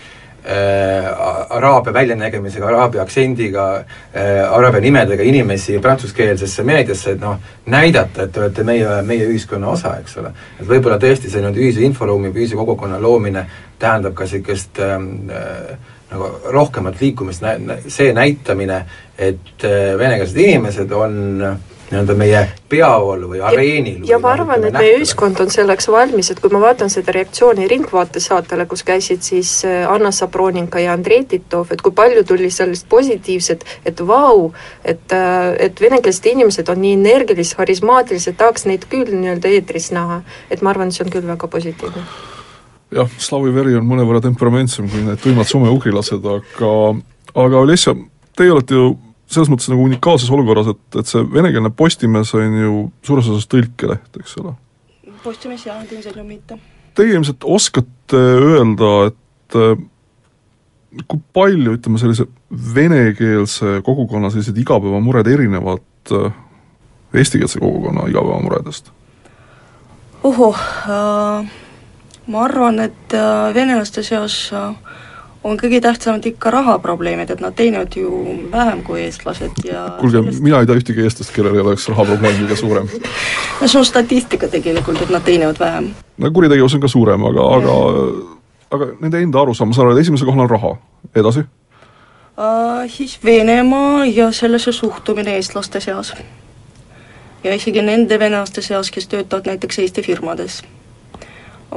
araabia 0.48 1.92
väljanägemisega, 1.92 2.66
araabia 2.66 3.02
aktsendiga 3.02 3.66
äh,, 3.76 4.44
araabia 4.48 4.80
nimedega 4.80 5.22
inimesi 5.22 5.78
prantsuskeelsesse 5.84 6.64
meediasse, 6.64 7.16
et 7.16 7.20
noh, 7.20 7.36
näidata, 7.66 8.24
et 8.24 8.32
te 8.32 8.40
olete 8.40 8.64
meie, 8.64 9.02
meie 9.04 9.28
ühiskonna 9.28 9.68
osa, 9.74 9.96
eks 10.00 10.16
ole. 10.22 10.32
et 10.60 10.66
võib-olla 10.68 10.96
tõesti 11.02 11.28
see 11.28 11.42
nii-öelda 11.42 11.64
ühise 11.64 11.84
inforuumi 11.84 12.32
või 12.32 12.46
ühise 12.46 12.56
kogukonna 12.56 13.00
loomine 13.02 13.44
tähendab 13.78 14.16
ka 14.16 14.24
niisugust 14.24 14.80
ähm, 14.82 15.30
äh, 15.30 15.76
nagu 16.10 16.28
rohkemat 16.52 17.00
liikumist, 17.00 17.44
see 17.92 18.12
näitamine, 18.16 18.84
et 19.18 19.64
äh, 19.64 19.98
venekeelsed 19.98 20.40
inimesed 20.40 20.92
on 20.96 21.18
äh, 21.44 21.58
nii-öelda 21.90 22.14
meie 22.18 22.40
peavool 22.68 23.24
või 23.30 23.40
areenil. 23.44 24.02
ja 24.08 24.18
ma 24.22 24.32
arvan, 24.36 24.64
et 24.68 24.76
meie 24.76 24.98
ühiskond 24.98 25.40
on 25.40 25.50
selleks 25.52 25.88
valmis, 25.92 26.30
et 26.30 26.40
kui 26.40 26.52
ma 26.52 26.60
vaatan 26.62 26.92
seda 26.92 27.14
reaktsiooni 27.16 27.68
Ringvaate 27.70 28.20
saatele, 28.20 28.66
kus 28.68 28.84
käisid 28.86 29.24
siis 29.24 29.52
äh, 29.68 29.86
Anna 29.90 30.12
Sabroninka 30.14 30.82
ja 30.82 30.92
Andrei 30.96 31.24
Titov, 31.28 31.72
et 31.72 31.82
kui 31.82 31.94
palju 31.96 32.24
tuli 32.28 32.50
sellest 32.54 32.88
positiivset, 32.88 33.64
et 33.88 34.02
vau, 34.06 34.52
et, 34.84 35.06
äh, 35.16 35.54
et 35.68 35.80
venekeelsed 35.80 36.30
inimesed 36.32 36.68
on 36.68 36.82
nii 36.84 36.96
energilised, 37.00 37.58
harismaatilised, 37.58 38.36
tahaks 38.38 38.68
neid 38.68 38.88
küll 38.90 39.14
nii-öelda 39.14 39.54
eetris 39.56 39.92
näha. 39.96 40.22
et 40.50 40.62
ma 40.62 40.70
arvan, 40.70 40.88
et 40.88 40.98
see 40.98 41.06
on 41.06 41.12
küll 41.12 41.26
väga 41.26 41.48
positiivne 41.48 42.04
jah, 42.94 43.10
slaavi 43.20 43.52
veri 43.52 43.76
on 43.76 43.84
mõnevõrra 43.88 44.22
temperamentsem 44.24 44.88
kui 44.88 45.02
need 45.04 45.20
tuimad 45.20 45.48
soome-ugrilased, 45.48 46.24
aga 46.24 46.72
aga 47.38 47.60
Olesja, 47.60 47.94
teie 48.36 48.52
olete 48.52 48.74
ju 48.74 48.94
selles 49.28 49.50
mõttes 49.52 49.68
nagu 49.72 49.84
unikaalses 49.84 50.30
olukorras, 50.32 50.72
et, 50.72 51.00
et 51.00 51.10
see 51.10 51.22
venekeelne 51.34 51.70
Postimees 51.76 52.32
on 52.38 52.58
ju 52.62 52.80
suures 53.04 53.28
osas 53.28 53.48
tõlkeleht, 53.52 54.10
eks 54.20 54.38
ole. 54.42 54.54
Postimees 55.22 55.66
jah, 55.66 55.80
ilmselt 55.84 56.20
mitte. 56.24 56.58
Teie 56.96 57.14
ilmselt 57.14 57.44
oskate 57.46 58.18
öelda, 58.18 58.92
et 59.10 59.58
äh, 59.58 59.80
kui 61.06 61.20
palju, 61.36 61.76
ütleme, 61.76 62.00
sellise 62.00 62.28
venekeelse 62.74 63.80
kogukonna 63.84 64.30
sellised 64.32 64.56
igapäevamured 64.58 65.28
erinevad 65.28 66.14
äh, 66.16 66.32
eestikeelse 67.14 67.60
kogukonna 67.60 68.08
igapäevamuredest? 68.08 68.92
ohoh 70.22 70.58
äh,, 70.90 71.50
ma 72.26 72.40
arvan, 72.44 72.80
et 72.80 73.14
äh, 73.14 73.54
venelaste 73.54 74.02
seas 74.02 74.48
äh, 74.52 74.74
on 75.44 75.58
kõige 75.58 75.80
tähtsamad 75.80 76.26
ikka 76.26 76.50
rahaprobleemid, 76.50 77.30
et 77.30 77.40
nad 77.40 77.54
teenivad 77.54 77.94
ju 77.96 78.10
vähem 78.52 78.82
kui 78.86 79.02
eestlased 79.02 79.62
ja 79.64 79.84
kuulge 80.00 80.18
sellest..., 80.18 80.42
mina 80.42 80.60
ei 80.60 80.66
tea 80.66 80.78
ühtegi 80.80 81.04
eestlast, 81.06 81.32
kellel 81.34 81.54
ei 81.54 81.62
oleks 81.62 81.88
rahaprobleem 81.88 82.40
kõige 82.42 82.56
suurem. 82.58 82.88
no 83.60 83.68
see 83.68 83.78
on 83.78 83.86
statistika 83.86 84.48
tegelikult, 84.50 85.02
et 85.02 85.14
nad 85.14 85.24
teenivad 85.24 85.60
vähem. 85.60 85.92
no 86.18 86.30
kuritegevus 86.30 86.74
on 86.74 86.82
ka 86.82 86.90
suurem, 86.90 87.28
aga, 87.30 87.46
aga 87.60 87.76
aga 88.74 88.90
nende 89.00 89.22
enda 89.22 89.42
arusaam, 89.42 89.70
ma 89.70 89.78
saan 89.78 89.88
aru, 89.88 89.96
et 89.96 90.02
esimesel 90.02 90.28
kohal 90.28 90.46
on 90.46 90.50
raha, 90.50 90.74
edasi 91.14 91.44
uh,? 91.44 92.66
Siis 92.88 93.18
Venemaa 93.24 94.04
ja 94.06 94.32
sellesse 94.32 94.72
suhtumine 94.72 95.34
eestlaste 95.36 95.80
seas. 95.80 96.14
ja 97.44 97.54
isegi 97.54 97.82
nende 97.82 98.18
venelaste 98.18 98.62
seas, 98.62 98.90
kes 98.90 99.08
töötavad 99.08 99.46
näiteks 99.46 99.78
Eesti 99.78 100.02
firmades. 100.02 100.62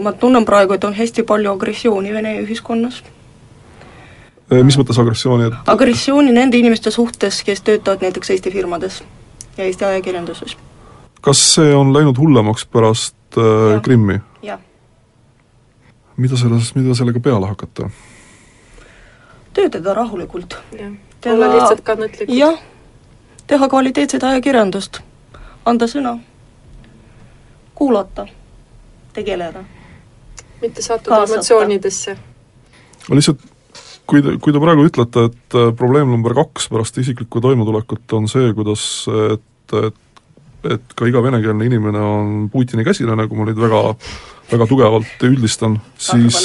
ma 0.01 0.11
tunnen 0.11 0.45
praegu, 0.45 0.73
et 0.73 0.83
on 0.83 0.93
hästi 0.93 1.23
palju 1.23 1.51
agressiooni 1.51 2.13
Vene 2.13 2.39
ühiskonnas 2.41 3.03
mis 4.51 4.77
mõttes 4.79 4.99
agressiooni, 4.99 5.47
et 5.47 5.71
agressiooni 5.71 6.33
nende 6.35 6.59
inimeste 6.59 6.91
suhtes, 6.91 7.41
kes 7.47 7.63
töötavad 7.63 8.03
näiteks 8.03 8.33
Eesti 8.35 8.51
firmades 8.51 9.01
ja 9.57 9.63
Eesti 9.63 9.85
ajakirjanduses. 9.85 10.57
kas 11.21 11.43
see 11.55 11.75
on 11.75 11.93
läinud 11.93 12.17
hullemaks 12.17 12.65
pärast 12.65 13.37
äh, 13.37 13.81
Krimmi? 13.81 14.19
jah. 14.41 14.59
mida 16.17 16.37
selles, 16.37 16.75
mida 16.75 16.95
sellega 16.95 17.19
peale 17.19 17.47
hakata? 17.47 17.89
töötada 19.53 19.93
rahulikult. 19.93 20.57
olla 21.25 21.53
lihtsalt 21.55 21.81
kannatlikud. 21.81 22.35
jah, 22.35 22.59
teha 23.47 23.69
kvaliteetset 23.69 24.23
ajakirjandust, 24.23 24.99
anda 25.65 25.87
sõna, 25.87 26.17
kuulata, 27.75 28.27
tegeleda. 29.13 29.63
mitte 30.61 30.81
sattuda 30.81 31.23
emotsioonidesse. 31.23 32.17
ma 33.09 33.15
lihtsalt 33.15 33.50
kui 34.11 34.23
te, 34.25 34.35
kui 34.43 34.53
te 34.53 34.61
praegu 34.63 34.85
ütlete, 34.89 35.27
et 35.31 35.57
äh, 35.57 35.71
probleem 35.77 36.11
number 36.11 36.35
kaks 36.37 36.67
pärast 36.71 37.01
isiklikku 37.01 37.43
toimetulekut 37.43 38.17
on 38.19 38.27
see, 38.31 38.51
kuidas 38.57 38.85
et, 39.31 39.77
et 39.81 40.07
et 40.61 40.93
ka 40.93 41.07
iga 41.09 41.23
venekeelne 41.25 41.65
inimene 41.65 42.01
on 42.05 42.33
Putini 42.53 42.85
käsilane, 42.85 43.23
nagu 43.23 43.37
ma 43.37 43.47
nüüd 43.47 43.57
väga, 43.57 43.79
väga 44.51 44.67
tugevalt 44.69 45.23
üldistan, 45.25 45.79
siis 45.97 46.37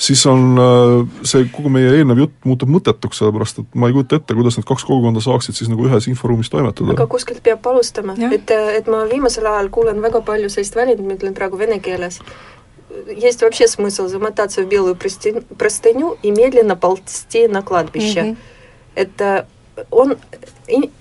siis 0.00 0.22
on 0.26 0.56
äh, 0.56 1.24
see 1.28 1.48
kogu 1.52 1.68
meie 1.72 1.90
eelnev 1.98 2.22
jutt 2.22 2.46
muutub 2.48 2.70
mõttetuks, 2.72 3.20
sellepärast 3.20 3.60
et 3.60 3.74
ma 3.76 3.90
ei 3.90 3.96
kujuta 3.96 4.16
ette, 4.16 4.36
kuidas 4.36 4.56
need 4.56 4.68
kaks 4.68 4.86
kogukonda 4.88 5.20
saaksid 5.24 5.58
siis 5.58 5.68
nagu 5.68 5.84
ühes 5.88 6.08
inforuumis 6.08 6.48
toimetada. 6.52 6.94
aga 6.96 7.06
kuskilt 7.10 7.42
peab 7.44 7.66
alustama, 7.68 8.16
et, 8.32 8.54
et 8.78 8.88
ma 8.88 9.02
viimasel 9.10 9.50
ajal 9.50 9.68
kuulen 9.74 10.00
väga 10.00 10.22
palju 10.24 10.48
sellist 10.52 10.78
väljendit, 10.78 11.04
ma 11.04 11.18
ütlen 11.18 11.36
praegu 11.36 11.60
vene 11.60 11.80
keeles, 11.84 12.22
есть 13.07 13.41
вообще 13.41 13.67
смысл 13.67 14.07
замотаться 14.07 14.61
в 14.61 14.67
белую 14.67 14.95
простыню 14.95 16.17
и 16.21 16.31
медленно 16.31 16.75
ползти 16.75 17.47
на 17.47 17.61
кладбище 17.61 18.19
mm. 18.19 18.35
-hmm. 18.35 19.03
et 19.03 19.45
on, 19.91 20.17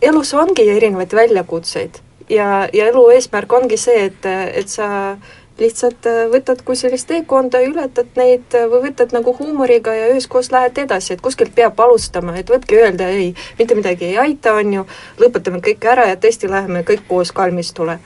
elus 0.01 0.35
ongi 0.35 0.69
erinevaid 0.69 1.13
väljakutseid 1.13 2.01
ja, 2.29 2.69
ja 2.73 2.89
elu 2.89 3.09
eesmärk 3.11 3.53
ongi 3.53 3.77
see, 3.77 4.05
et, 4.09 4.27
et 4.55 4.69
sa 4.69 5.17
lihtsalt 5.61 6.07
äh, 6.11 6.25
võtad 6.33 6.63
kui 6.67 6.77
sellist 6.79 7.09
teekonda, 7.11 7.61
ületad 7.63 8.17
neid 8.19 8.57
äh, 8.57 8.67
või 8.71 8.89
võtad 8.89 9.15
nagu 9.15 9.35
huumoriga 9.39 9.95
ja 9.95 10.09
üheskoos 10.13 10.51
lähed 10.55 10.79
edasi, 10.83 11.15
et 11.15 11.23
kuskilt 11.23 11.55
peab 11.55 11.79
alustama, 11.81 12.35
et 12.39 12.51
võibki 12.51 12.81
öelda 12.81 13.09
ei, 13.15 13.33
mitte 13.59 13.79
midagi 13.79 14.11
ei 14.11 14.19
aita, 14.19 14.57
on 14.59 14.81
ju, 14.81 14.87
lõpetame 15.23 15.63
kõik 15.65 15.87
ära 15.91 16.09
ja 16.11 16.19
tõesti 16.21 16.51
läheme 16.51 16.83
kõik 16.87 17.07
koos 17.09 17.33
kalmistule. 17.33 17.99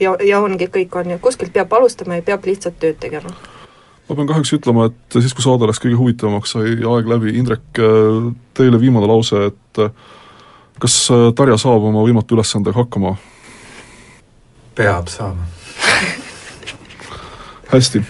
ja, 0.00 0.16
ja 0.24 0.40
ongi 0.40 0.68
kõik, 0.72 0.96
on 1.00 1.14
ju, 1.14 1.20
kuskilt 1.22 1.52
peab 1.52 1.72
alustama 1.72 2.18
ja 2.18 2.26
peab 2.26 2.44
lihtsalt 2.48 2.78
tööd 2.80 3.00
tegema 3.00 3.32
ma 4.08 4.16
pean 4.16 4.28
kahjuks 4.30 4.54
ütlema, 4.56 4.88
et 4.88 5.18
siis, 5.20 5.34
kui 5.36 5.44
saade 5.44 5.68
läks 5.68 5.82
kõige 5.82 5.98
huvitavamaks, 6.00 6.54
sai 6.56 6.78
aeg 6.80 7.10
läbi, 7.10 7.34
Indrek, 7.36 7.80
teile 8.56 8.80
viimane 8.80 9.08
lause, 9.08 9.50
et 9.50 9.82
kas 10.80 10.96
Tarja 11.36 11.58
saab 11.60 11.84
oma 11.90 12.04
võimatu 12.06 12.38
ülesandega 12.38 12.80
hakkama? 12.80 13.16
peab 14.78 15.08
saama 15.10 15.42
hästi. 17.72 18.00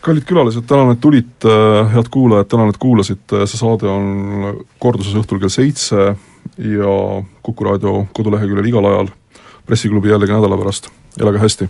kallid 0.00 0.24
külalised, 0.24 0.64
tänan, 0.70 0.94
et 0.94 1.00
tulite, 1.02 1.54
head 1.92 2.08
kuulajad, 2.14 2.48
tänan, 2.48 2.70
et 2.70 2.78
kuulasite, 2.80 3.44
see 3.44 3.60
saade 3.60 3.90
on 3.90 4.62
korduses 4.80 5.18
õhtul 5.18 5.42
kell 5.42 5.52
seitse 5.52 6.14
ja 6.56 6.94
Kuku 7.42 7.66
raadio 7.66 8.06
koduleheküljel 8.16 8.70
igal 8.70 8.86
ajal, 8.88 9.10
pressiklubi 9.70 10.10
jällegi 10.10 10.32
nädala 10.34 10.56
pärast, 10.58 10.88
elage 11.20 11.38
hästi! 11.38 11.68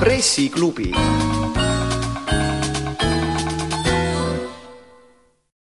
pressiklubi 0.00 0.92